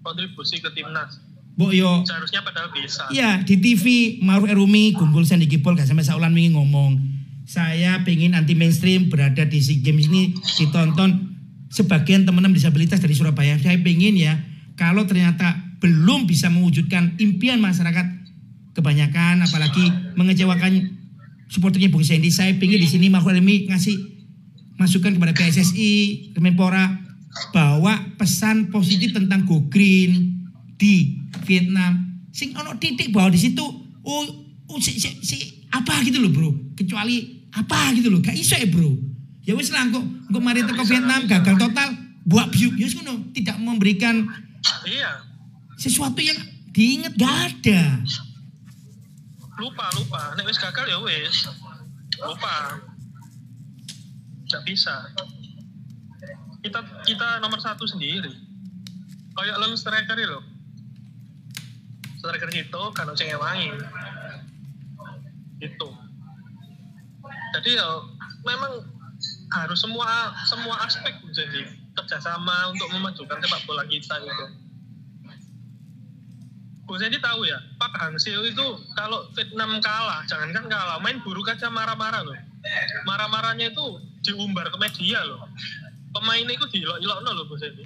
kontribusi 0.00 0.62
ke 0.62 0.70
timnas. 0.72 1.18
Mbok 1.56 1.72
yo 1.74 1.90
Seharusnya 2.06 2.40
padahal 2.46 2.70
bisa. 2.70 3.08
Iya 3.10 3.42
di 3.42 3.58
TV 3.58 3.84
Maruf 4.22 4.46
Erumi 4.46 4.94
Gungul 4.94 5.26
Sandy 5.26 5.50
Gipol 5.50 5.74
gak 5.74 5.90
sampai 5.90 6.06
saulan 6.06 6.32
wingi 6.32 6.54
ngomong 6.54 7.00
saya 7.46 8.02
pengen 8.02 8.34
anti 8.34 8.58
mainstream 8.58 9.06
berada 9.06 9.46
di 9.46 9.62
SEA 9.62 9.78
Games 9.82 10.10
ini 10.10 10.34
ditonton 10.58 11.38
sebagian 11.70 12.26
teman-teman 12.26 12.54
disabilitas 12.54 12.98
dari 12.98 13.14
Surabaya 13.14 13.56
saya 13.56 13.78
pengen 13.80 14.18
ya 14.18 14.36
kalau 14.74 15.06
ternyata 15.06 15.75
belum 15.80 16.24
bisa 16.24 16.48
mewujudkan 16.48 17.16
impian 17.20 17.60
masyarakat. 17.60 18.26
Kebanyakan 18.76 19.40
apalagi 19.40 19.88
mengecewakan 20.20 20.72
supporternya 21.48 21.88
Bung 21.88 22.04
Sandy. 22.04 22.28
Saya 22.28 22.52
pengen 22.60 22.76
di 22.76 22.84
sini 22.84 23.08
Maruf 23.08 23.32
Erumi 23.32 23.64
ngasih 23.72 23.96
masukan 24.76 25.16
kepada 25.16 25.32
PSSI 25.32 25.92
Kemenpora 26.36 26.84
bahwa 27.56 27.96
pesan 28.20 28.68
positif 28.68 29.16
tentang 29.16 29.48
Go 29.48 29.64
Green 29.72 30.44
di 30.76 31.24
Vietnam. 31.48 32.20
Sing 32.36 32.52
ono 32.52 32.76
titik 32.76 33.16
bahwa 33.16 33.32
di 33.32 33.40
situ 33.40 33.64
oh, 34.04 34.24
oh 34.68 34.78
si, 34.80 35.00
si, 35.00 35.08
si, 35.24 35.36
apa 35.72 36.04
gitu 36.04 36.20
loh 36.20 36.28
bro. 36.28 36.50
Kecuali 36.76 37.48
apa 37.56 37.96
gitu 37.96 38.12
loh. 38.12 38.20
Gak 38.20 38.36
iso 38.36 38.60
ya 38.60 38.68
bro. 38.68 38.92
Ya 39.48 39.56
wes 39.56 39.72
lah 39.72 39.88
kok 39.88 40.04
kok 40.04 40.42
mari 40.42 40.68
teko 40.68 40.84
Vietnam 40.84 41.24
gagal 41.24 41.56
total 41.56 41.96
buat 42.28 42.52
biuk 42.52 42.76
ya 42.76 42.84
wes 42.84 42.98
ngono 42.98 43.32
tidak 43.32 43.56
memberikan 43.56 44.26
Iya, 44.82 45.25
sesuatu 45.76 46.20
yang 46.20 46.36
diingat 46.72 47.12
gak 47.16 47.36
ada 47.52 48.00
lupa 49.56 49.88
lupa. 49.96 50.36
Nek 50.36 50.46
wis 50.48 50.60
gagal 50.60 50.86
ya 50.88 50.98
wis. 51.00 51.48
Lupa. 52.20 52.80
Gak 54.46 54.62
bisa. 54.68 54.94
Kita 56.60 56.80
kita 57.04 57.40
nomor 57.40 57.60
satu 57.60 57.88
sendiri. 57.88 58.32
Kayak 59.36 59.56
lalu 59.60 59.76
striker 59.76 60.16
loh. 60.28 60.44
Striker 62.20 62.50
itu 62.52 62.82
kan 62.92 63.08
sing 63.16 63.32
ngewangi. 63.32 63.72
Gitu. 65.60 65.88
Jadi 67.56 67.70
ya 67.80 67.88
memang 68.44 68.84
harus 69.56 69.78
semua 69.80 70.36
semua 70.44 70.76
aspek 70.84 71.16
jadi 71.32 71.72
kerjasama 71.96 72.76
untuk 72.76 72.92
memajukan 72.92 73.40
sepak 73.40 73.62
bola 73.64 73.88
kita 73.88 74.20
itu. 74.20 74.46
Bu 76.86 76.94
Sandy 76.94 77.18
tahu 77.18 77.42
ya, 77.42 77.58
Pak 77.82 77.98
Hangsil 77.98 78.46
itu 78.46 78.66
kalau 78.94 79.26
Vietnam 79.34 79.82
kalah, 79.82 80.22
jangankan 80.30 80.70
kalah, 80.70 81.02
main 81.02 81.18
buruk 81.18 81.50
aja 81.50 81.66
marah-marah 81.66 82.22
loh. 82.22 82.38
Marah-marahnya 83.02 83.74
itu 83.74 83.84
diumbar 84.22 84.70
ke 84.70 84.78
media 84.78 85.26
loh. 85.26 85.50
Pemainnya 86.14 86.54
itu 86.54 86.66
diilok-ilok 86.70 87.18
loh 87.26 87.44
Bu 87.50 87.58
Sandy. 87.58 87.84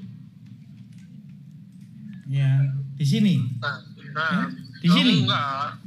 Ya, 2.30 2.60
di 2.94 3.06
sini. 3.08 3.34
Nah, 3.58 3.80
nah 4.14 4.46
Di 4.80 4.88
sini? 4.88 5.24
enggak. 5.26 5.80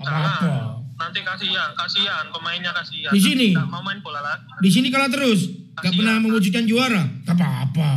Apa-apa. 0.00 0.80
Nanti 0.96 1.20
kasihan, 1.20 1.70
kasihan 1.76 2.24
pemainnya 2.32 2.72
kasihan. 2.72 3.12
Di 3.12 3.20
sini? 3.20 3.52
Nggak 3.52 3.68
mau 3.68 3.84
main 3.84 4.00
bola 4.00 4.24
lagi. 4.24 4.48
Di 4.64 4.70
sini 4.72 4.88
kalau 4.88 5.12
terus 5.12 5.52
gak 5.76 5.92
Kasihan. 5.92 5.96
pernah 6.00 6.16
mewujudkan 6.24 6.64
juara, 6.64 7.04
gak 7.28 7.36
apa-apa. 7.36 7.92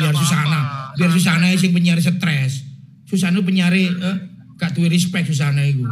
Biar. 0.00 0.14
Susana, 0.16 0.60
biar 0.96 1.10
Susana 1.12 1.46
sing 1.60 1.76
penyiar 1.76 2.00
stres. 2.00 2.69
Susana 3.10 3.42
penyiar 3.42 3.74
eh, 3.74 3.90
gak 4.54 4.70
duwe 4.78 4.86
respect 4.86 5.26
Susana 5.26 5.66
iku. 5.66 5.82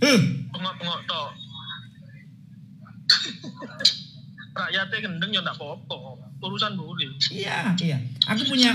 Eh, 0.00 0.20
Pengok-pengok 0.48 1.00
tok. 1.04 1.30
Rakyatnya 4.56 4.98
gendeng 5.04 5.30
ya 5.36 5.40
enggak 5.44 5.60
apa-apa. 5.60 6.16
Urusan 6.40 6.72
buri. 6.80 7.04
iya, 7.36 7.76
iya. 7.84 7.98
Aku 8.32 8.48
punya 8.48 8.72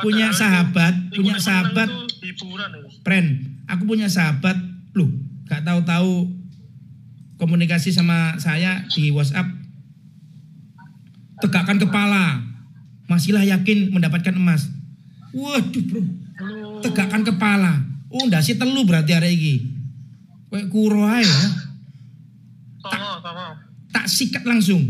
punya 0.00 0.32
sahabat, 0.32 1.12
punya 1.12 1.36
sahabat 1.38 1.86
Itu 1.86 2.26
hiburan 2.26 2.74
itu. 2.74 2.88
Pren, 3.06 3.26
aku 3.70 3.84
punya 3.86 4.08
sahabat, 4.10 4.56
loh, 4.96 5.10
gak 5.46 5.62
tahu-tahu 5.62 6.26
komunikasi 7.38 7.94
sama 7.94 8.34
saya 8.42 8.82
di 8.90 9.14
WhatsApp. 9.14 9.46
Tegakkan 11.38 11.78
kepala, 11.78 12.42
masihlah 13.06 13.46
yakin 13.46 13.90
mendapatkan 13.94 14.34
emas. 14.34 14.70
Waduh 15.34 15.82
bro, 15.86 16.02
tegakkan 16.82 17.22
kepala. 17.22 17.80
Oh, 18.12 18.28
ndasi 18.28 18.58
telu 18.60 18.84
berarti 18.84 19.14
hari 19.14 19.38
ini. 19.38 19.54
Kayak 20.52 20.68
kuro 20.68 21.08
ae 21.08 21.24
ya. 21.24 21.40
sama. 22.84 23.56
Tak 23.88 24.06
sikat 24.10 24.44
langsung. 24.44 24.84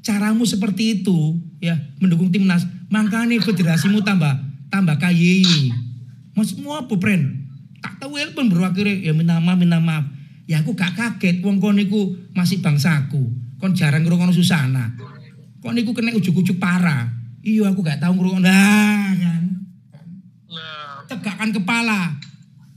Caramu 0.00 0.48
seperti 0.48 1.02
itu 1.02 1.36
ya 1.60 1.76
mendukung 2.00 2.32
timnas. 2.32 2.64
Makanya 2.88 3.36
federasimu 3.44 4.00
tambah 4.00 4.32
tambah 4.72 4.96
kaya. 4.96 5.44
Maksudmu 6.32 6.72
apa, 6.72 6.94
Pren? 6.96 7.50
Tak 7.84 8.00
tahu 8.00 8.16
pun 8.32 8.48
bro 8.48 8.64
akhirnya 8.64 8.96
ya 8.96 9.12
minta 9.12 9.36
maaf, 9.42 9.58
minta 9.58 9.76
maaf. 9.82 10.08
Ya 10.48 10.64
aku 10.64 10.72
gak 10.72 10.96
kaget 10.96 11.44
wong 11.44 11.60
kon 11.60 11.76
niku 11.76 12.16
masih 12.32 12.64
bangsaku. 12.64 13.20
Kon 13.60 13.76
jarang 13.76 14.06
ngrungokno 14.06 14.32
susana. 14.32 14.96
Kon 15.60 15.76
niku 15.76 15.92
kena 15.92 16.16
ujuk-ujuk 16.16 16.56
parah. 16.56 17.12
Iya 17.44 17.68
aku 17.68 17.84
gak 17.84 18.00
tahu 18.00 18.16
ngrungokno. 18.16 18.48
Nah. 18.48 19.12
Nah, 19.12 19.37
Tegakkan 21.08 21.50
kepala. 21.50 22.12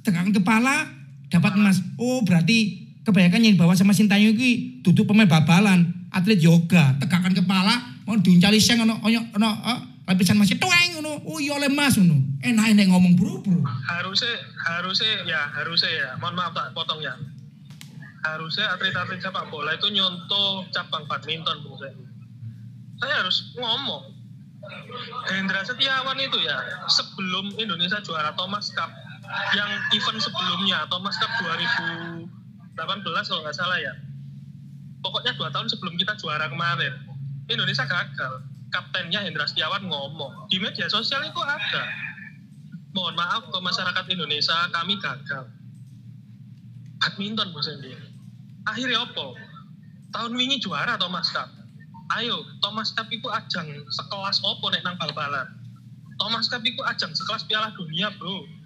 Tegakkan 0.01 0.33
kepala 0.33 0.87
dapat 1.27 1.51
emas. 1.59 1.83
Oh, 1.99 2.23
berarti 2.23 2.87
kebanyakan 3.03 3.43
yang 3.43 3.53
dibawa 3.59 3.75
sama 3.75 3.91
Sintayong 3.91 4.33
iki 4.33 4.81
duduk 4.81 5.05
pemain 5.09 5.27
babalan, 5.27 6.07
atlet 6.09 6.39
yoga. 6.39 6.95
Tegakkan 6.97 7.35
kepala, 7.35 8.01
mau 8.07 8.17
diuncali 8.17 8.57
seng 8.57 8.83
ono 8.83 8.99
ono 9.03 9.19
ono 9.35 9.49
eh, 9.67 9.79
lapisan 10.11 10.37
masih 10.39 10.57
tueng 10.57 10.99
ngono. 10.99 11.23
Oh 11.27 11.37
iya 11.37 11.55
oleh 11.55 11.71
mas 11.71 11.95
ngono. 11.95 12.19
Enak 12.43 12.75
enak 12.75 12.87
ngomong 12.91 13.13
bro. 13.15 13.41
harusnya 13.87 14.33
harusnya 14.59 15.27
ya 15.27 15.41
harusnya 15.55 15.89
ya. 15.91 16.07
Mohon 16.19 16.35
maaf 16.39 16.51
tak 16.55 16.67
potong 16.75 16.99
ya. 16.99 17.13
Harusnya 18.21 18.69
atlet-atlet 18.77 19.17
sepak 19.17 19.49
bola 19.49 19.73
itu 19.73 19.89
nyontoh 19.89 20.61
cabang 20.69 21.09
badminton 21.09 21.57
Bu. 21.65 21.73
Saya 23.01 23.13
harus 23.25 23.49
ngomong. 23.57 24.20
Hendra 25.29 25.65
Setiawan 25.65 26.17
itu 26.21 26.37
ya 26.45 26.57
sebelum 26.85 27.53
Indonesia 27.57 27.97
juara 28.01 28.33
Thomas 28.37 28.69
Cup. 28.73 28.91
Yang 29.55 29.71
event 29.95 30.19
sebelumnya 30.19 30.83
Thomas 30.91 31.15
Cup 31.15 31.31
2018 31.39 32.27
kalau 33.07 33.41
nggak 33.41 33.57
salah 33.57 33.79
ya. 33.79 33.93
Pokoknya 35.01 35.33
dua 35.33 35.49
tahun 35.49 35.71
sebelum 35.71 35.97
kita 35.97 36.13
juara 36.19 36.45
kemarin 36.51 36.93
Indonesia 37.49 37.87
gagal. 37.87 38.45
Kaptennya 38.71 39.23
Hendra 39.23 39.49
Setiawan 39.49 39.83
ngomong 39.87 40.47
di 40.47 40.61
media 40.61 40.87
sosial 40.87 41.25
itu 41.27 41.41
ada. 41.43 41.83
Mohon 42.91 43.15
maaf 43.19 43.43
ke 43.49 43.59
masyarakat 43.59 44.05
Indonesia 44.11 44.57
kami 44.71 44.99
gagal. 44.99 45.47
Badminton 47.01 47.49
Bu 47.55 47.59
Sandy. 47.63 47.97
Akhirnya 48.67 49.03
apa? 49.03 49.33
Tahun 50.11 50.31
wingi 50.37 50.59
juara 50.61 50.99
Thomas 50.99 51.31
Cup 51.33 51.60
ayo 52.19 52.43
Thomas 52.59 52.91
Cup 52.91 53.07
itu 53.13 53.27
ajang 53.31 53.67
sekelas 53.87 54.43
opo 54.43 54.67
nek 54.73 54.83
nang 54.83 54.99
bal-balan 54.99 55.47
Thomas 56.19 56.51
Cup 56.51 56.65
itu 56.65 56.81
ajang 56.83 57.15
sekelas 57.15 57.47
Piala 57.47 57.71
Dunia 57.71 58.11
bro 58.19 58.61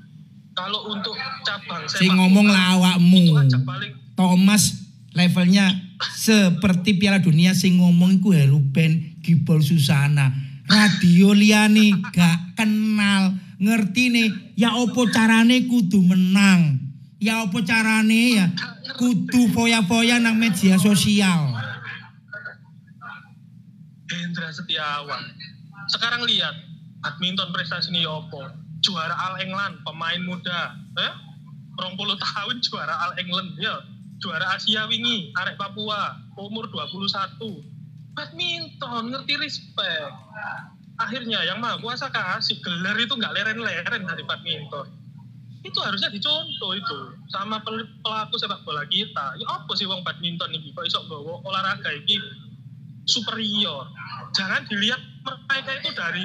kalau 0.55 0.88
untuk 0.88 1.13
cabang 1.43 1.84
sepak 1.84 2.15
ngomong 2.15 2.47
lah 2.47 2.79
awakmu. 2.79 3.36
paling 3.67 3.93
Thomas 4.15 4.88
levelnya 5.12 5.67
seperti 6.15 6.95
Piala 6.95 7.19
Dunia 7.19 7.51
sing 7.51 7.79
ngomong 7.79 8.23
iku 8.23 8.31
Heruben 8.31 9.19
Gibol 9.19 9.60
Susana. 9.60 10.31
Radio 10.65 11.29
liane 11.38 11.93
gak 12.10 12.58
kenal, 12.58 13.38
ngerti 13.62 14.10
nih 14.10 14.27
ya 14.58 14.73
opo 14.79 15.05
carane 15.12 15.69
kudu 15.69 16.01
menang. 16.01 16.81
Ya 17.21 17.43
opo 17.45 17.62
carane 17.62 18.39
ya 18.39 18.47
kudu 18.97 19.51
foya-foya 19.53 20.17
nang 20.23 20.39
media 20.39 20.79
sosial. 20.79 21.54
Hendra 24.35 24.51
Setiawan. 24.51 25.23
Sekarang 25.87 26.27
lihat 26.27 26.51
badminton 26.99 27.55
prestasi 27.55 27.87
ini 27.95 28.03
opo. 28.03 28.43
Juara 28.83 29.15
All 29.15 29.39
England, 29.39 29.79
pemain 29.87 30.19
muda. 30.27 30.75
Eh? 30.99 31.13
20 31.79 31.95
tahun 32.19 32.55
juara 32.59 32.91
All 32.99 33.15
England 33.15 33.55
ya. 33.55 33.79
Juara 34.19 34.59
Asia 34.59 34.91
wingi, 34.91 35.31
arek 35.39 35.55
Papua, 35.55 36.19
umur 36.35 36.67
21. 36.67 37.63
Badminton, 38.11 39.15
ngerti 39.15 39.39
respect. 39.39 40.11
Akhirnya 40.99 41.39
yang 41.47 41.63
maha 41.63 41.79
kuasa 41.79 42.11
kasih 42.11 42.59
gelar 42.59 42.99
itu 42.99 43.15
nggak 43.15 43.39
leren-leren 43.39 44.03
dari 44.03 44.23
badminton. 44.27 44.87
Itu 45.63 45.79
harusnya 45.79 46.11
dicontoh 46.11 46.75
itu 46.75 46.99
sama 47.31 47.63
pel- 47.63 47.87
pelaku 48.03 48.35
sepak 48.35 48.67
bola 48.67 48.83
kita. 48.91 49.39
Ya 49.39 49.47
apa 49.47 49.71
sih 49.79 49.87
wong 49.87 50.03
badminton 50.03 50.51
ini 50.51 50.75
kok 50.75 50.83
iso 50.83 51.07
bawa 51.07 51.39
olahraga 51.47 51.91
ini 51.95 52.19
superior. 53.05 53.87
Jangan 54.35 54.67
dilihat 54.67 55.01
mereka 55.25 55.71
itu 55.79 55.89
dari, 55.95 56.23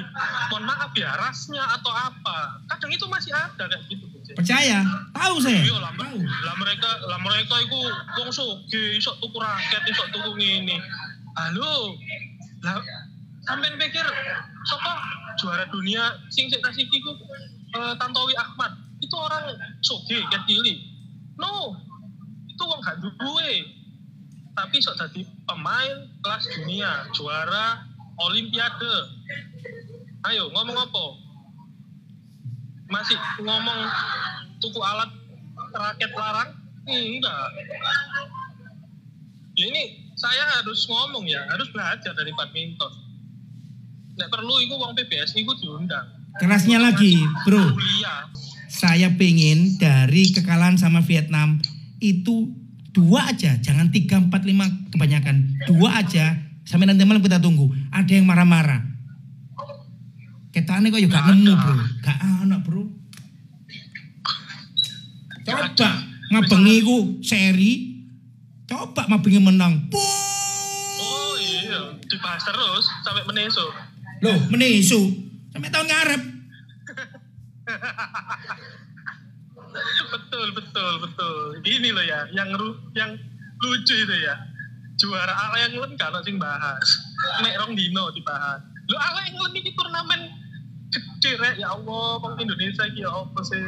mohon 0.51 0.65
maaf 0.67 0.91
ya, 0.93 1.15
rasnya 1.17 1.63
atau 1.79 1.89
apa. 1.89 2.61
Kadang 2.69 2.91
itu 2.91 3.05
masih 3.07 3.31
ada 3.33 3.63
kayak 3.65 3.81
gitu. 3.89 4.05
Percaya? 4.35 4.83
Tahu 5.15 5.35
saya. 5.41 5.61
Iya 5.63 5.77
lah, 5.79 5.93
Tahu. 5.95 6.17
lah 6.21 6.55
mereka, 6.59 6.89
lah 7.07 7.19
mereka 7.21 7.55
itu 7.63 7.79
wong 8.19 8.29
soge, 8.29 8.83
iso 8.99 9.15
tuku 9.17 9.37
raket, 9.39 9.81
iso 9.89 10.03
tuku 10.13 10.31
ngene. 10.37 10.77
Halo, 11.31 11.95
lah 12.61 12.77
sampean 13.47 13.73
pikir 13.79 14.05
siapa 14.69 14.91
juara 15.41 15.65
dunia 15.73 16.13
sing 16.29 16.45
sik 16.51 16.61
tasik 16.61 16.85
iku 16.91 17.17
eh, 17.73 17.93
Tantowi 17.97 18.35
Ahmad 18.37 18.77
itu 19.01 19.15
orang 19.17 19.57
soge 19.81 20.21
kayak. 20.29 20.77
No, 21.41 21.73
itu 22.45 22.61
wong 22.61 22.79
gak 22.85 23.01
duwe 23.01 23.80
tapi 24.55 24.83
sok 24.83 24.99
jadi 24.99 25.21
pemain 25.47 26.07
kelas 26.23 26.43
dunia 26.57 27.07
juara 27.15 27.87
olimpiade. 28.19 28.95
Ayo 30.27 30.51
ngomong 30.53 30.77
apa? 30.77 31.05
Masih 32.91 33.17
ngomong 33.41 33.79
tuku 34.59 34.79
alat 34.83 35.09
raket 35.71 36.11
larang? 36.13 36.51
Enggak. 36.85 37.47
Ini 39.55 40.13
saya 40.19 40.59
harus 40.59 40.85
ngomong 40.85 41.25
ya 41.25 41.41
harus 41.49 41.71
belajar 41.71 42.13
dari 42.13 42.31
badminton. 42.35 42.93
Nek 44.19 44.29
perlu 44.29 44.59
itu 44.61 44.75
uang 44.75 44.93
PBS 44.93 45.33
itu 45.33 45.53
diundang. 45.63 46.05
Kerasnya 46.37 46.79
lagi, 46.79 47.19
bro. 47.43 47.75
Saya 48.71 49.11
pengen 49.19 49.75
dari 49.75 50.31
kekalahan 50.31 50.79
sama 50.79 51.03
Vietnam 51.03 51.59
itu 51.99 52.60
dua 52.91 53.31
aja, 53.31 53.55
jangan 53.59 53.87
tiga, 53.89 54.19
empat, 54.19 54.43
lima 54.43 54.67
kebanyakan. 54.91 55.55
Dua 55.65 56.03
aja, 56.03 56.35
sampai 56.63 56.87
nanti 56.87 57.03
malam 57.07 57.23
kita 57.23 57.39
tunggu. 57.39 57.71
Ada 57.89 58.11
yang 58.19 58.27
marah-marah. 58.27 58.83
Ketane 60.51 60.91
kok 60.91 60.99
juga 60.99 61.23
Nggak 61.23 61.27
nemu 61.31 61.47
ada. 61.47 61.61
bro, 61.63 61.75
gak 62.03 62.17
anak 62.19 62.59
bro. 62.67 62.83
Coba 65.41 65.89
ngabengi 66.31 66.75
ku 66.83 66.97
seri, 67.23 68.03
coba 68.67 69.07
ngabengi 69.07 69.39
menang. 69.39 69.87
Puh. 69.87 69.99
oh 71.01 71.33
iya 71.39 71.95
dibahas 72.03 72.43
terus 72.43 72.85
sampai 73.01 73.23
meneso 73.25 73.65
Loh, 74.21 74.37
menisu 74.53 75.01
sampai 75.49 75.71
tahun 75.71 75.87
ngarep. 75.87 76.21
betul 80.11 80.47
betul 80.55 80.93
betul. 81.03 81.35
Ini 81.63 81.89
loh 81.95 82.05
ya 82.05 82.19
yang 82.35 82.49
ru 82.55 82.75
yang 82.95 83.15
lucu 83.61 83.95
itu 83.95 84.15
ya. 84.21 84.35
Juara 84.99 85.33
ala 85.33 85.57
yang 85.65 85.81
len 85.81 85.93
kan 85.97 86.13
sing 86.21 86.37
bahas. 86.37 86.85
Mek 87.41 87.57
rong 87.57 87.73
dino 87.73 88.13
dibahas. 88.13 88.61
Lu 88.85 88.97
ala 88.97 89.21
yang 89.25 89.37
len 89.39 89.53
ini 89.57 89.71
turnamen 89.73 90.21
gede 90.91 91.31
rek. 91.41 91.55
Ya 91.57 91.73
Allah 91.73 92.21
bang 92.21 92.45
Indonesia 92.45 92.83
iki 92.85 93.01
ya 93.01 93.09
apa 93.09 93.41
sih? 93.45 93.61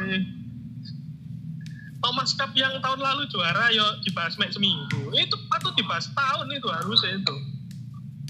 Thomas 2.04 2.36
Cup 2.36 2.52
yang 2.52 2.76
tahun 2.84 3.00
lalu 3.00 3.24
juara 3.32 3.72
yo 3.72 3.86
dibahas 4.04 4.36
mek 4.36 4.52
seminggu. 4.52 5.10
Itu 5.16 5.36
patut 5.48 5.72
dibahas 5.74 6.06
tahun 6.12 6.52
itu 6.52 6.68
harusnya 6.68 7.18
itu. 7.18 7.34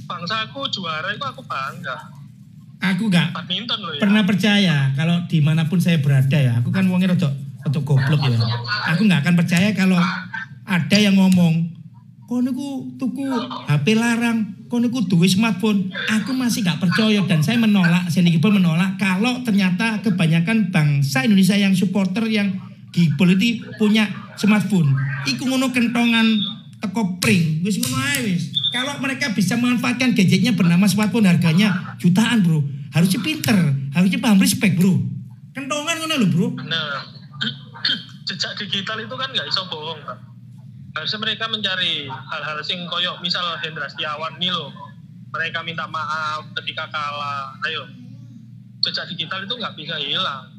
Bangsaku 0.04 0.68
juara 0.70 1.12
itu 1.12 1.24
aku 1.24 1.42
bangga. 1.44 1.98
Aku 2.84 3.08
nggak 3.08 3.32
badminton 3.32 3.80
loh 3.80 3.96
ya. 3.96 4.00
pernah 4.04 4.22
percaya 4.28 4.92
kalau 4.92 5.24
di 5.24 5.40
mana 5.40 5.64
pun 5.64 5.80
saya 5.80 5.98
berada 5.98 6.36
ya. 6.36 6.60
Aku 6.60 6.68
kan 6.68 6.84
wongnya 6.86 7.16
rodok 7.16 7.43
rodok 7.64 7.96
goblok 7.96 8.20
ya. 8.28 8.38
Aku 8.94 9.08
nggak 9.08 9.24
akan 9.24 9.34
percaya 9.40 9.72
kalau 9.72 9.98
ada 10.64 10.96
yang 10.96 11.16
ngomong, 11.16 11.72
kau 12.28 12.40
niku 12.40 12.92
tuku 12.96 13.24
HP 13.68 13.96
larang, 13.96 14.68
kau 14.68 14.80
niku 14.80 15.04
duwe 15.04 15.28
smartphone. 15.28 15.88
Aku 16.12 16.36
masih 16.36 16.64
nggak 16.64 16.80
percaya 16.80 17.20
dan 17.24 17.40
saya 17.40 17.56
menolak, 17.60 18.08
saya 18.12 18.24
pun 18.40 18.56
menolak 18.56 18.96
kalau 19.00 19.40
ternyata 19.44 20.00
kebanyakan 20.04 20.68
bangsa 20.72 21.24
Indonesia 21.24 21.56
yang 21.56 21.72
supporter 21.72 22.28
yang 22.28 22.52
gibol 22.94 23.28
itu 23.32 23.64
punya 23.80 24.06
smartphone. 24.38 24.92
Iku 25.26 25.48
ngono 25.48 25.72
kentongan 25.72 26.26
teko 26.78 27.18
pring, 27.18 27.64
wis 27.64 27.80
ngono 27.80 27.96
ae 27.96 28.20
wis. 28.28 28.54
Kalau 28.74 28.98
mereka 28.98 29.30
bisa 29.30 29.54
memanfaatkan 29.54 30.18
gadgetnya 30.18 30.52
bernama 30.52 30.90
smartphone 30.90 31.30
harganya 31.30 31.94
jutaan 32.02 32.42
bro, 32.42 32.58
harusnya 32.90 33.22
pinter, 33.22 33.54
harusnya 33.94 34.18
paham 34.18 34.42
respect 34.42 34.74
bro. 34.74 34.98
Kentongan 35.54 36.02
ngono 36.02 36.14
lho 36.18 36.26
bro. 36.26 36.48
Jejak 38.24 38.56
digital 38.56 38.98
itu 39.00 39.14
kan 39.14 39.28
nggak 39.32 39.48
bisa 39.48 39.62
bohong, 39.68 40.00
Pak. 40.04 40.18
Harusnya 40.94 41.20
mereka 41.20 41.44
mencari 41.50 42.06
hal-hal 42.06 42.58
sing 42.62 42.86
koyok 42.86 43.18
misal 43.18 43.42
Hendra 43.60 43.90
Setiawan 43.90 44.38
nih 44.38 44.54
loh. 44.54 44.70
Mereka 45.34 45.66
minta 45.66 45.90
maaf 45.90 46.46
ketika 46.62 46.86
kalah. 46.94 47.58
Ayo, 47.66 47.90
jejak 48.86 49.10
digital 49.10 49.42
itu 49.42 49.54
nggak 49.58 49.74
bisa 49.74 49.98
hilang. 49.98 50.54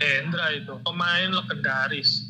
Hendra 0.00 0.52
itu 0.52 0.76
pemain 0.84 1.28
legendaris. 1.32 2.28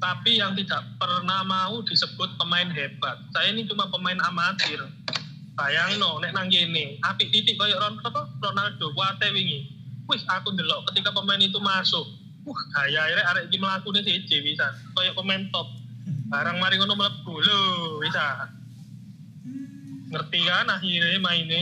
Tapi 0.00 0.40
yang 0.40 0.56
tidak 0.56 0.80
pernah 0.96 1.44
mau 1.44 1.84
disebut 1.84 2.40
pemain 2.40 2.72
hebat. 2.72 3.20
Saya 3.36 3.52
ini 3.52 3.68
cuma 3.68 3.84
pemain 3.92 4.16
amatir. 4.24 4.80
Bayang 5.52 6.00
no, 6.00 6.16
nek 6.24 6.32
nang 6.32 6.48
gini, 6.48 6.96
apik 7.04 7.28
titik 7.28 7.60
koyok 7.60 7.76
Ron, 7.76 7.94
apa? 8.00 8.32
Ronaldo, 8.40 8.96
kuate 8.96 9.28
wingi. 9.28 9.68
Wih, 10.08 10.22
aku 10.24 10.56
ndelok 10.56 10.88
ketika 10.88 11.12
pemain 11.12 11.36
itu 11.36 11.60
masuk. 11.60 12.19
Wah, 12.40 12.60
gaya 12.72 13.00
arek 13.04 13.26
arek 13.34 13.44
iki 13.52 13.58
mlakune 13.60 14.00
siji 14.00 14.40
bisa. 14.40 14.72
Kayak 14.96 15.16
pemain 15.16 15.44
top. 15.52 15.68
Barang 16.30 16.56
mari 16.62 16.78
ngono 16.80 16.96
mlebu 16.96 17.34
lho, 17.42 17.60
bisa. 18.00 18.48
Ngerti 20.10 20.38
kan 20.46 20.66
akhirnya 20.66 21.20
mainnya? 21.20 21.60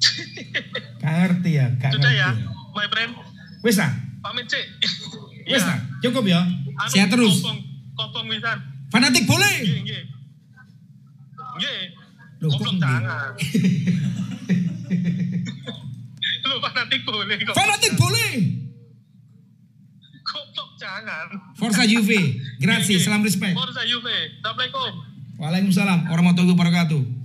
Gak 1.00 1.14
ngerti 1.16 1.50
ya, 1.56 1.66
gak 1.80 1.96
Sudah 1.96 2.12
ngerti 2.12 2.20
ya, 2.20 2.28
ya. 2.36 2.52
my 2.76 2.86
friend. 2.92 3.12
Wis 3.64 3.80
ah, 3.80 3.88
Pamit, 4.20 4.44
Cik. 4.48 4.64
wis 5.48 5.64
ah, 5.64 5.80
cukup 6.04 6.28
ya. 6.28 6.44
Anu, 6.44 6.92
Sehat 6.92 7.08
terus. 7.08 7.40
Kopong, 7.40 7.58
kopong 7.96 8.26
wisan. 8.28 8.60
Fanatik 8.92 9.24
boleh. 9.24 9.64
Nggih, 9.64 10.04
nggih. 11.56 11.80
Loh, 12.40 12.56
kok 12.56 12.72
jangan. 12.76 13.32
Fanatik 16.90 17.06
boleh 17.06 17.36
kok. 17.38 17.54
Fanatik 17.54 17.92
boleh. 17.94 18.32
Goblok 20.26 20.70
jangan. 20.74 21.26
Forza 21.54 21.86
Juve. 21.86 22.18
Grazie, 22.58 22.98
salam 22.98 23.22
respect. 23.22 23.54
Forza 23.54 23.86
Juve. 23.86 24.42
Assalamualaikum. 24.42 24.92
Waalaikumsalam 25.38 26.10
warahmatullahi 26.10 26.54
wabarakatuh. 26.58 27.19